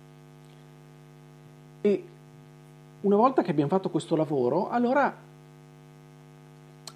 E 1.82 2.04
una 3.02 3.16
volta 3.16 3.42
che 3.42 3.50
abbiamo 3.50 3.70
fatto 3.70 3.90
questo 3.90 4.16
lavoro, 4.16 4.68
allora, 4.68 5.14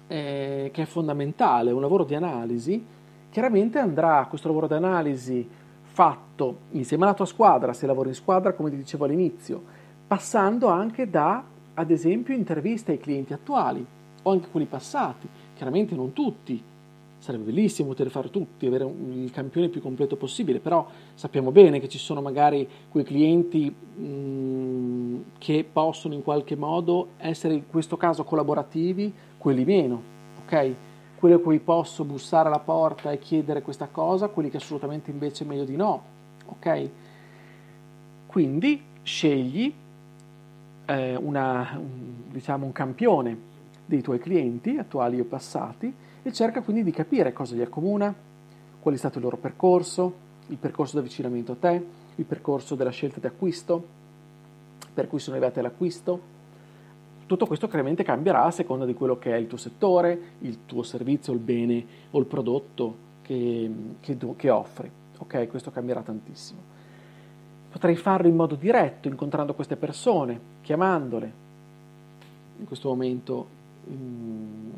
eh, 0.07 0.69
che 0.71 0.81
è 0.81 0.85
fondamentale, 0.85 1.71
un 1.71 1.81
lavoro 1.81 2.03
di 2.03 2.15
analisi, 2.15 2.83
chiaramente 3.35 3.79
andrà 3.79 4.25
questo 4.29 4.47
lavoro 4.47 4.65
di 4.65 4.75
analisi 4.75 5.45
fatto 5.81 6.59
insieme 6.71 7.03
alla 7.03 7.13
tua 7.13 7.25
squadra, 7.25 7.73
se 7.73 7.85
lavori 7.85 8.07
in 8.07 8.15
squadra, 8.15 8.53
come 8.53 8.69
ti 8.69 8.77
dicevo 8.77 9.03
all'inizio, 9.03 9.61
passando 10.07 10.69
anche 10.69 11.09
da, 11.09 11.43
ad 11.73 11.91
esempio, 11.91 12.33
interviste 12.33 12.93
ai 12.93 12.97
clienti 12.97 13.33
attuali 13.33 13.85
o 14.21 14.31
anche 14.31 14.47
quelli 14.47 14.67
passati, 14.67 15.27
chiaramente 15.53 15.95
non 15.95 16.13
tutti, 16.13 16.63
sarebbe 17.17 17.43
bellissimo 17.51 17.89
poter 17.89 18.09
fare 18.09 18.29
tutti, 18.29 18.67
avere 18.67 18.85
il 18.85 19.31
campione 19.31 19.67
più 19.67 19.81
completo 19.81 20.15
possibile, 20.15 20.59
però 20.59 20.87
sappiamo 21.15 21.51
bene 21.51 21.81
che 21.81 21.89
ci 21.89 21.97
sono 21.97 22.21
magari 22.21 22.65
quei 22.87 23.03
clienti 23.03 23.69
mh, 23.69 24.01
mm, 24.01 25.17
che 25.39 25.67
possono 25.69 26.13
in 26.13 26.23
qualche 26.23 26.55
modo 26.55 27.09
essere 27.17 27.55
in 27.55 27.67
questo 27.67 27.97
caso 27.97 28.23
collaborativi, 28.23 29.13
quelli 29.37 29.65
meno, 29.65 30.01
ok? 30.45 30.75
Quelli 31.17 31.35
a 31.35 31.39
cui 31.39 31.59
posso 31.59 32.03
bussare 32.03 32.47
alla 32.47 32.59
porta 32.59 33.11
e 33.11 33.19
chiedere 33.19 33.61
questa 33.61 33.87
cosa, 33.87 34.27
quelli 34.27 34.49
che 34.49 34.57
assolutamente 34.57 35.11
invece 35.11 35.43
è 35.43 35.47
meglio 35.47 35.63
di 35.63 35.75
no, 35.75 36.03
ok? 36.45 36.89
Quindi 38.27 38.83
scegli 39.01 39.73
eh, 40.85 41.15
una, 41.15 41.77
un, 41.77 42.31
diciamo 42.31 42.65
un 42.65 42.71
campione 42.71 43.37
dei 43.85 44.01
tuoi 44.01 44.19
clienti 44.19 44.77
attuali 44.77 45.19
o 45.19 45.25
passati 45.25 45.93
e 46.21 46.33
cerca 46.33 46.61
quindi 46.61 46.83
di 46.83 46.91
capire 46.91 47.33
cosa 47.33 47.55
li 47.55 47.61
accomuna, 47.61 48.13
qual 48.79 48.93
è 48.93 48.97
stato 48.97 49.17
il 49.17 49.23
loro 49.23 49.37
percorso, 49.37 50.13
il 50.47 50.57
percorso 50.57 50.93
di 50.93 50.99
avvicinamento 50.99 51.53
a 51.53 51.55
te, 51.55 51.85
il 52.15 52.25
percorso 52.25 52.75
della 52.75 52.89
scelta 52.89 53.19
di 53.19 53.27
acquisto, 53.27 53.83
per 54.93 55.07
cui 55.07 55.19
sono 55.19 55.35
arrivati 55.35 55.59
all'acquisto. 55.59 56.33
Tutto 57.25 57.47
questo 57.47 57.67
chiaramente 57.67 58.03
cambierà 58.03 58.43
a 58.43 58.51
seconda 58.51 58.85
di 58.85 58.93
quello 58.93 59.17
che 59.17 59.33
è 59.33 59.37
il 59.37 59.47
tuo 59.47 59.57
settore, 59.57 60.19
il 60.39 60.65
tuo 60.65 60.83
servizio, 60.83 61.33
il 61.33 61.39
bene 61.39 61.85
o 62.11 62.19
il 62.19 62.25
prodotto 62.25 62.95
che, 63.23 63.71
che, 63.99 64.17
che 64.35 64.49
offri. 64.49 64.91
Ok, 65.17 65.47
questo 65.47 65.71
cambierà 65.71 66.01
tantissimo. 66.01 66.73
Potrei 67.71 67.95
farlo 67.95 68.27
in 68.27 68.35
modo 68.35 68.55
diretto, 68.55 69.07
incontrando 69.07 69.53
queste 69.53 69.75
persone, 69.75 70.39
chiamandole. 70.61 71.43
In 72.59 72.65
questo 72.65 72.89
momento 72.89 73.47
mm, 73.89 74.69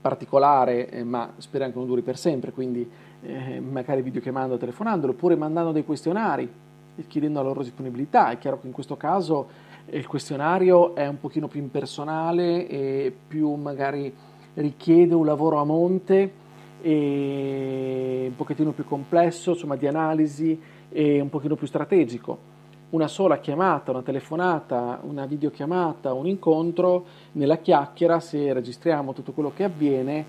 particolare, 0.00 0.90
eh, 0.90 1.04
ma 1.04 1.32
speriamo 1.38 1.72
che 1.72 1.78
non 1.78 1.86
duri 1.86 2.02
per 2.02 2.18
sempre, 2.18 2.50
quindi 2.50 2.86
eh, 3.22 3.60
magari 3.60 4.02
videochiamando 4.02 4.58
telefonandolo, 4.58 5.12
oppure 5.12 5.36
mandando 5.36 5.70
dei 5.72 5.84
questionari 5.84 6.50
e 6.96 7.06
chiedendo 7.06 7.40
la 7.40 7.46
loro 7.46 7.62
disponibilità. 7.62 8.30
È 8.30 8.38
chiaro 8.38 8.60
che 8.60 8.66
in 8.66 8.72
questo 8.72 8.96
caso 8.96 9.70
il 9.90 10.06
questionario 10.06 10.94
è 10.94 11.06
un 11.06 11.18
pochino 11.18 11.48
più 11.48 11.60
impersonale 11.60 12.68
e 12.68 13.14
più 13.28 13.52
magari 13.54 14.12
richiede 14.54 15.14
un 15.14 15.26
lavoro 15.26 15.58
a 15.58 15.64
monte 15.64 16.40
e 16.82 18.26
un 18.28 18.36
pochettino 18.36 18.72
più 18.72 18.84
complesso, 18.84 19.50
insomma 19.50 19.76
di 19.76 19.86
analisi 19.86 20.60
e 20.90 21.20
un 21.20 21.28
pochino 21.28 21.56
più 21.56 21.66
strategico. 21.66 22.50
Una 22.90 23.08
sola 23.08 23.38
chiamata, 23.38 23.90
una 23.90 24.02
telefonata, 24.02 25.00
una 25.02 25.24
videochiamata, 25.24 26.12
un 26.12 26.26
incontro, 26.26 27.04
nella 27.32 27.56
chiacchiera, 27.56 28.20
se 28.20 28.52
registriamo 28.52 29.14
tutto 29.14 29.32
quello 29.32 29.52
che 29.54 29.64
avviene, 29.64 30.24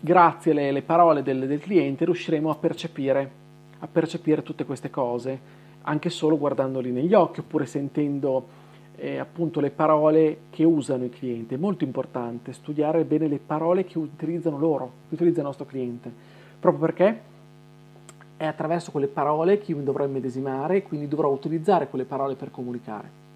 grazie 0.00 0.68
alle, 0.68 0.82
parole 0.82 1.22
del, 1.22 1.46
del, 1.46 1.60
cliente 1.60 2.04
riusciremo 2.04 2.50
a 2.50 2.56
percepire, 2.56 3.30
a 3.78 3.88
percepire 3.90 4.42
tutte 4.42 4.64
queste 4.64 4.90
cose, 4.90 5.40
anche 5.82 6.10
solo 6.10 6.36
guardandoli 6.36 6.90
negli 6.90 7.14
occhi 7.14 7.40
oppure 7.40 7.64
sentendo 7.64 8.57
eh, 9.00 9.18
appunto 9.18 9.60
le 9.60 9.70
parole 9.70 10.38
che 10.50 10.64
usano 10.64 11.04
i 11.04 11.10
clienti. 11.10 11.54
È 11.54 11.58
molto 11.58 11.84
importante 11.84 12.52
studiare 12.52 13.04
bene 13.04 13.28
le 13.28 13.38
parole 13.38 13.84
che 13.84 13.98
utilizzano 13.98 14.58
loro, 14.58 14.92
che 15.08 15.14
utilizza 15.14 15.40
il 15.40 15.46
nostro 15.46 15.66
cliente, 15.66 16.12
proprio 16.58 16.86
perché 16.86 17.20
è 18.36 18.44
attraverso 18.44 18.90
quelle 18.90 19.06
parole 19.06 19.58
che 19.58 19.70
io 19.70 19.78
mi 19.78 19.84
dovrò 19.84 20.04
immedesimare 20.04 20.76
e 20.76 20.82
quindi 20.82 21.08
dovrò 21.08 21.30
utilizzare 21.30 21.88
quelle 21.88 22.04
parole 22.04 22.34
per 22.34 22.50
comunicare. 22.50 23.26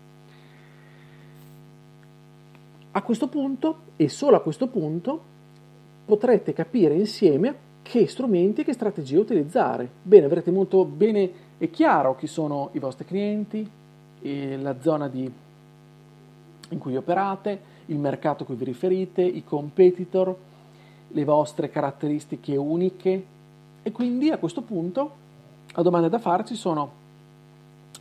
A 2.92 3.02
questo 3.02 3.28
punto, 3.28 3.76
e 3.96 4.08
solo 4.08 4.36
a 4.36 4.40
questo 4.40 4.68
punto, 4.68 5.20
potrete 6.04 6.52
capire 6.52 6.94
insieme 6.94 7.70
che 7.82 8.06
strumenti 8.06 8.60
e 8.60 8.64
che 8.64 8.74
strategie 8.74 9.16
utilizzare. 9.16 9.88
Bene, 10.02 10.26
avrete 10.26 10.50
molto 10.50 10.84
bene 10.84 11.30
e 11.58 11.70
chiaro 11.70 12.14
chi 12.16 12.26
sono 12.26 12.68
i 12.72 12.78
vostri 12.78 13.04
clienti, 13.04 13.68
la 14.20 14.80
zona 14.80 15.08
di, 15.08 15.30
in 16.72 16.78
cui 16.78 16.96
operate, 16.96 17.70
il 17.86 17.98
mercato 17.98 18.42
a 18.42 18.46
cui 18.46 18.54
vi 18.56 18.64
riferite, 18.64 19.22
i 19.22 19.44
competitor, 19.44 20.34
le 21.08 21.24
vostre 21.24 21.70
caratteristiche 21.70 22.56
uniche, 22.56 23.24
e 23.82 23.92
quindi 23.92 24.30
a 24.30 24.38
questo 24.38 24.62
punto 24.62 25.20
la 25.74 25.82
domanda 25.82 26.08
da 26.08 26.18
farci 26.18 26.54
sono, 26.54 26.90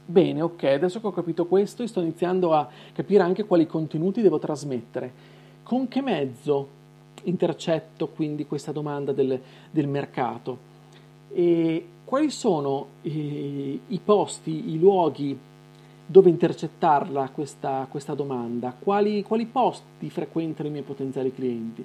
bene, 0.05 0.41
ok, 0.41 0.63
adesso 0.63 0.99
che 0.99 1.07
ho 1.07 1.11
capito 1.11 1.45
questo, 1.45 1.85
sto 1.87 2.01
iniziando 2.01 2.53
a 2.53 2.67
capire 2.93 3.23
anche 3.23 3.45
quali 3.45 3.65
contenuti 3.67 4.21
devo 4.21 4.39
trasmettere. 4.39 5.29
Con 5.63 5.87
che 5.87 6.01
mezzo 6.01 6.79
intercetto 7.23 8.07
quindi 8.09 8.45
questa 8.45 8.71
domanda 8.71 9.11
del, 9.11 9.39
del 9.69 9.87
mercato? 9.87 10.69
E 11.33 11.85
quali 12.03 12.29
sono 12.29 12.87
i, 13.03 13.79
i, 13.87 13.99
posti, 14.03 14.71
i 14.71 14.79
luoghi 14.79 15.37
dove 16.11 16.29
intercettarla 16.29 17.29
questa, 17.33 17.87
questa 17.89 18.13
domanda? 18.13 18.75
Quali, 18.77 19.23
quali 19.23 19.45
posti 19.45 20.09
frequentano 20.09 20.67
i 20.67 20.71
miei 20.71 20.83
potenziali 20.83 21.33
clienti? 21.33 21.83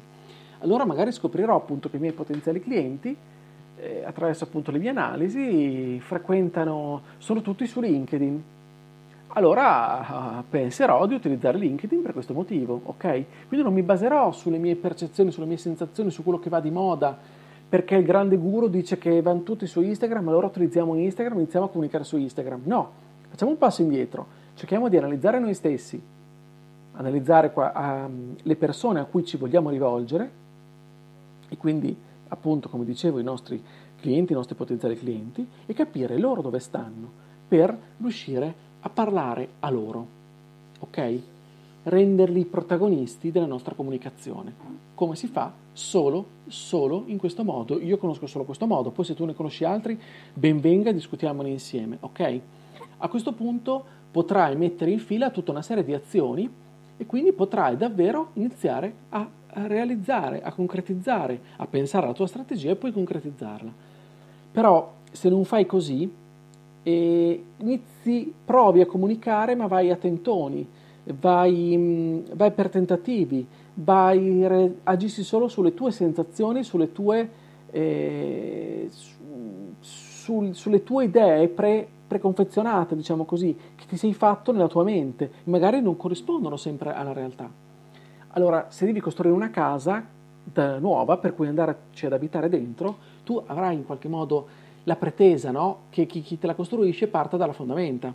Allora 0.61 0.85
magari 0.85 1.13
scoprirò 1.13 1.55
appunto 1.55 1.89
che 1.89 1.97
i 1.97 2.01
miei 2.01 2.13
potenziali 2.13 2.61
clienti 2.61 3.17
eh, 3.77 4.03
attraverso 4.05 4.43
appunto 4.43 4.73
le 4.73 4.79
mie 4.79 4.89
analisi, 4.89 6.01
frequentano, 6.01 7.03
sono 7.19 7.41
tutti 7.41 7.69
su 7.69 7.81
LinkedIn. 7.81 8.43
Allora 9.29 10.43
penserò 10.49 11.07
di 11.07 11.15
utilizzare 11.15 11.59
LinkedIn 11.59 12.03
per 12.03 12.13
questo 12.13 12.33
motivo, 12.33 12.81
ok? 12.85 13.25
Quindi 13.47 13.65
non 13.65 13.75
mi 13.75 13.83
baserò 13.83 14.33
sulle 14.33 14.59
mie 14.59 14.75
percezioni, 14.75 15.31
sulle 15.31 15.47
mie 15.47 15.59
sensazioni, 15.59 16.11
su 16.11 16.25
quello 16.25 16.41
che 16.41 16.49
va 16.49 16.59
di 16.59 16.71
moda, 16.71 17.17
perché 17.69 17.95
il 17.95 18.05
grande 18.05 18.37
guru 18.39 18.69
dice 18.69 18.99
che 18.99 19.23
vanno 19.23 19.43
tutti 19.43 19.67
su 19.67 19.83
Instagram, 19.83 20.27
allora 20.29 20.47
utilizziamo 20.47 20.97
Instagram, 20.97 21.39
iniziamo 21.39 21.67
a 21.67 21.69
comunicare 21.69 22.03
su 22.03 22.17
Instagram. 22.17 22.63
No, 22.65 23.05
facciamo 23.37 23.51
un 23.51 23.59
passo 23.59 23.83
indietro, 23.83 24.27
cerchiamo 24.55 24.89
di 24.89 24.97
analizzare 24.97 25.39
noi 25.39 25.53
stessi, 25.53 26.01
analizzare 26.93 27.53
qua, 27.53 27.71
um, 28.07 28.35
le 28.43 28.57
persone 28.57 28.99
a 28.99 29.05
cui 29.05 29.27
ci 29.27 29.37
vogliamo 29.37 29.69
rivolgere 29.69 30.31
e 31.47 31.57
quindi 31.59 31.95
appunto 32.29 32.71
come 32.71 32.87
dicevo 32.87 33.19
i 33.19 33.23
nostri 33.23 33.63
clienti, 34.01 34.33
i 34.33 34.35
nostri 34.35 34.55
potenziali 34.55 34.97
clienti 34.97 35.47
e 35.67 35.75
capire 35.75 36.17
loro 36.17 36.41
dove 36.41 36.61
stanno 36.61 37.11
per 37.47 37.77
riuscire 37.99 38.55
a 38.81 38.89
parlare 38.89 39.49
a 39.61 39.69
loro, 39.69 40.07
ok? 40.79 41.21
Renderli 41.83 42.47
protagonisti 42.47 43.31
della 43.31 43.45
nostra 43.45 43.75
comunicazione. 43.75 44.55
Come 44.95 45.15
si 45.15 45.27
fa? 45.27 45.53
Solo, 45.75 46.25
solo 46.47 47.05
in 47.09 47.19
questo 47.19 47.45
modo. 47.45 47.79
Io 47.79 47.99
conosco 47.99 48.27
solo 48.27 48.45
questo 48.45 48.67
modo, 48.67 48.91
poi 48.93 49.05
se 49.05 49.15
tu 49.15 49.27
ne 49.27 49.35
conosci 49.35 49.65
altri, 49.65 50.01
ben 50.33 50.59
venga, 50.59 50.91
discutiamone 50.91 51.51
insieme, 51.51 51.99
ok? 52.01 52.41
A 52.99 53.09
questo 53.09 53.33
punto 53.33 53.85
potrai 54.11 54.57
mettere 54.57 54.91
in 54.91 54.99
fila 54.99 55.31
tutta 55.31 55.51
una 55.51 55.63
serie 55.63 55.85
di 55.85 55.93
azioni 55.93 56.51
e 56.97 57.07
quindi 57.07 57.33
potrai 57.33 57.77
davvero 57.77 58.31
iniziare 58.35 58.93
a 59.11 59.29
realizzare, 59.67 60.43
a 60.43 60.53
concretizzare, 60.53 61.41
a 61.57 61.67
pensare 61.67 62.07
alla 62.07 62.15
tua 62.15 62.27
strategia 62.27 62.71
e 62.71 62.77
poi 62.77 62.93
concretizzarla. 62.93 63.73
Però 64.53 64.93
se 65.11 65.29
non 65.29 65.45
fai 65.45 65.67
così, 65.67 66.11
eh, 66.83 67.45
inizi, 67.59 68.33
provi 68.45 68.81
a 68.81 68.87
comunicare 68.87 69.55
ma 69.55 69.67
vai 69.67 69.91
a 69.91 69.97
tentoni, 69.97 70.67
vai, 71.21 72.25
vai 72.33 72.51
per 72.53 72.69
tentativi, 72.71 73.47
vai, 73.75 74.47
re, 74.47 74.77
agisci 74.85 75.23
solo 75.23 75.49
sulle 75.49 75.75
tue 75.75 75.91
sensazioni, 75.91 76.63
sulle 76.63 76.93
tue, 76.93 77.29
eh, 77.71 78.89
su, 79.81 80.53
sulle 80.53 80.83
tue 80.83 81.05
idee 81.05 81.49
pre, 81.49 81.89
preconfezionate, 82.07 82.97
diciamo 82.97 83.25
così, 83.25 83.57
che 83.75 83.87
ti 83.87 83.97
sei 83.97 84.15
fatto 84.15 84.53
nella 84.53 84.69
tua 84.69 84.85
mente, 84.85 85.31
magari 85.45 85.81
non 85.81 85.97
corrispondono 85.97 86.57
sempre 86.57 86.95
alla 86.95 87.13
realtà. 87.13 87.51
Allora, 88.29 88.67
se 88.69 88.85
devi 88.85 89.01
costruire 89.01 89.35
una 89.35 89.51
casa 89.51 90.15
nuova 90.79 91.17
per 91.17 91.35
cui 91.35 91.49
andarci 91.49 92.07
ad 92.07 92.13
abitare 92.13 92.49
dentro, 92.49 92.97
tu 93.25 93.43
avrai 93.47 93.75
in 93.75 93.85
qualche 93.85 94.09
modo 94.09 94.47
la 94.85 94.97
pretesa 94.97 95.51
no? 95.51 95.81
che 95.91 96.07
chi, 96.07 96.23
chi 96.23 96.39
te 96.39 96.47
la 96.47 96.55
costruisce 96.55 97.09
parta 97.09 97.37
dalla 97.37 97.53
fondamenta. 97.53 98.13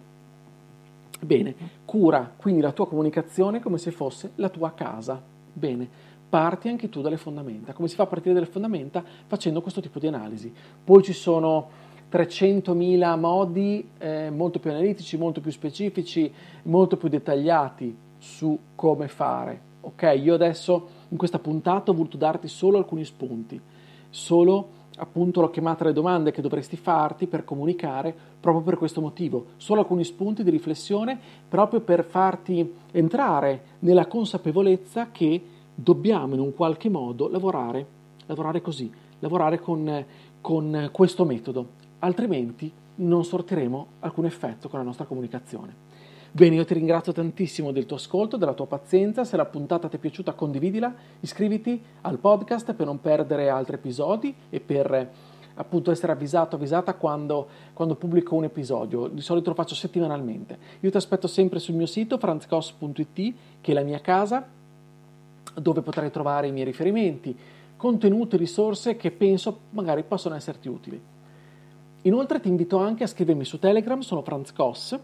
Bene, 1.19 1.55
cura 1.85 2.31
quindi 2.35 2.61
la 2.61 2.71
tua 2.71 2.87
comunicazione 2.87 3.59
come 3.59 3.77
se 3.77 3.91
fosse 3.91 4.31
la 4.35 4.49
tua 4.49 4.71
casa. 4.71 5.21
Bene, 5.53 5.87
parti 6.29 6.69
anche 6.69 6.89
tu 6.89 7.01
dalle 7.01 7.17
fondamenta. 7.17 7.73
Come 7.73 7.89
si 7.89 7.95
fa 7.95 8.03
a 8.03 8.07
partire 8.07 8.33
dalle 8.33 8.45
fondamenta? 8.45 9.03
Facendo 9.27 9.61
questo 9.61 9.81
tipo 9.81 9.99
di 9.99 10.07
analisi. 10.07 10.51
Poi 10.83 11.03
ci 11.03 11.13
sono 11.13 11.80
300.000 12.11 13.17
modi 13.17 13.89
eh, 13.97 14.29
molto 14.29 14.59
più 14.59 14.69
analitici, 14.71 15.17
molto 15.17 15.39
più 15.39 15.51
specifici, 15.51 16.31
molto 16.63 16.97
più 16.97 17.07
dettagliati 17.07 17.95
su 18.17 18.57
come 18.75 19.07
fare. 19.07 19.69
Ok, 19.81 20.19
io 20.21 20.33
adesso 20.33 20.87
in 21.09 21.17
questa 21.17 21.39
puntata 21.39 21.91
ho 21.91 21.93
voluto 21.93 22.17
darti 22.17 22.47
solo 22.47 22.77
alcuni 22.77 23.05
spunti, 23.05 23.59
solo 24.09 24.79
appunto 24.97 25.41
l'ho 25.41 25.49
chiamata 25.49 25.85
le 25.85 25.93
domande 25.93 26.31
che 26.31 26.41
dovresti 26.41 26.75
farti 26.75 27.25
per 27.25 27.43
comunicare 27.43 28.13
proprio 28.39 28.63
per 28.63 28.77
questo 28.77 29.01
motivo, 29.01 29.45
solo 29.57 29.79
alcuni 29.79 30.03
spunti 30.03 30.43
di 30.43 30.51
riflessione 30.51 31.17
proprio 31.47 31.79
per 31.79 32.03
farti 32.03 32.73
entrare 32.91 33.63
nella 33.79 34.05
consapevolezza 34.05 35.09
che 35.11 35.41
dobbiamo 35.73 36.35
in 36.35 36.39
un 36.41 36.53
qualche 36.53 36.89
modo 36.89 37.29
lavorare, 37.29 37.85
lavorare 38.27 38.61
così, 38.61 38.91
lavorare 39.19 39.59
con, 39.59 40.05
con 40.41 40.89
questo 40.91 41.25
metodo, 41.25 41.79
altrimenti 42.01 42.71
non 42.95 43.23
sortiremo 43.23 43.87
alcun 43.99 44.25
effetto 44.25 44.69
con 44.69 44.79
la 44.79 44.85
nostra 44.85 45.05
comunicazione. 45.05 45.89
Bene, 46.33 46.55
io 46.55 46.65
ti 46.65 46.73
ringrazio 46.73 47.11
tantissimo 47.11 47.71
del 47.71 47.85
tuo 47.85 47.97
ascolto, 47.97 48.37
della 48.37 48.53
tua 48.53 48.67
pazienza. 48.67 49.25
Se 49.25 49.35
la 49.35 49.45
puntata 49.45 49.89
ti 49.89 49.97
è 49.97 49.99
piaciuta, 49.99 50.33
condividila, 50.33 50.93
iscriviti 51.19 51.81
al 52.01 52.19
podcast 52.19 52.73
per 52.73 52.85
non 52.85 53.01
perdere 53.01 53.49
altri 53.49 53.75
episodi 53.75 54.33
e 54.49 54.59
per 54.61 55.09
appunto 55.55 55.91
essere 55.91 56.13
avvisato, 56.13 56.55
avvisata 56.55 56.93
quando, 56.95 57.47
quando 57.73 57.95
pubblico 57.95 58.35
un 58.35 58.45
episodio. 58.45 59.07
Di 59.07 59.21
solito 59.21 59.49
lo 59.49 59.55
faccio 59.55 59.75
settimanalmente. 59.75 60.57
Io 60.79 60.89
ti 60.89 60.97
aspetto 60.97 61.27
sempre 61.27 61.59
sul 61.59 61.75
mio 61.75 61.85
sito 61.85 62.17
franzcos.it, 62.17 63.33
che 63.59 63.71
è 63.71 63.73
la 63.73 63.83
mia 63.83 63.99
casa, 63.99 64.47
dove 65.53 65.81
potrai 65.81 66.09
trovare 66.11 66.47
i 66.47 66.51
miei 66.53 66.65
riferimenti, 66.65 67.37
contenuti, 67.75 68.37
risorse 68.37 68.95
che 68.95 69.11
penso 69.11 69.59
magari 69.71 70.03
possono 70.03 70.35
esserti 70.35 70.69
utili. 70.69 71.01
Inoltre 72.03 72.39
ti 72.39 72.47
invito 72.47 72.77
anche 72.77 73.03
a 73.03 73.07
scrivermi 73.07 73.45
su 73.45 73.59
Telegram, 73.59 73.99
sono 73.99 74.23
Franz 74.23 74.51
Koss, 74.53 74.97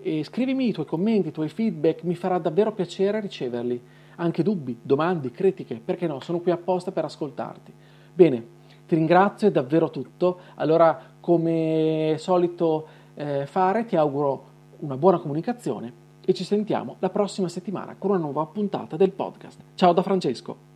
e 0.00 0.22
scrivimi 0.22 0.68
i 0.68 0.72
tuoi 0.72 0.86
commenti, 0.86 1.28
i 1.28 1.32
tuoi 1.32 1.48
feedback, 1.48 2.04
mi 2.04 2.14
farà 2.14 2.38
davvero 2.38 2.72
piacere 2.72 3.20
riceverli. 3.20 3.82
Anche 4.16 4.44
dubbi, 4.44 4.78
domande, 4.80 5.32
critiche, 5.32 5.80
perché 5.84 6.06
no, 6.06 6.20
sono 6.20 6.38
qui 6.38 6.52
apposta 6.52 6.92
per 6.92 7.04
ascoltarti. 7.06 7.72
Bene, 8.14 8.46
ti 8.86 8.94
ringrazio, 8.94 9.48
è 9.48 9.50
davvero 9.50 9.90
tutto. 9.90 10.38
Allora, 10.56 10.96
come 11.18 12.14
solito 12.18 12.86
eh, 13.14 13.46
fare, 13.46 13.86
ti 13.86 13.96
auguro 13.96 14.52
una 14.80 14.96
buona 14.96 15.18
comunicazione 15.18 15.92
e 16.24 16.32
ci 16.34 16.44
sentiamo 16.44 16.96
la 17.00 17.10
prossima 17.10 17.48
settimana 17.48 17.96
con 17.98 18.10
una 18.10 18.20
nuova 18.20 18.46
puntata 18.46 18.96
del 18.96 19.10
podcast. 19.10 19.60
Ciao 19.74 19.92
da 19.92 20.02
Francesco. 20.02 20.73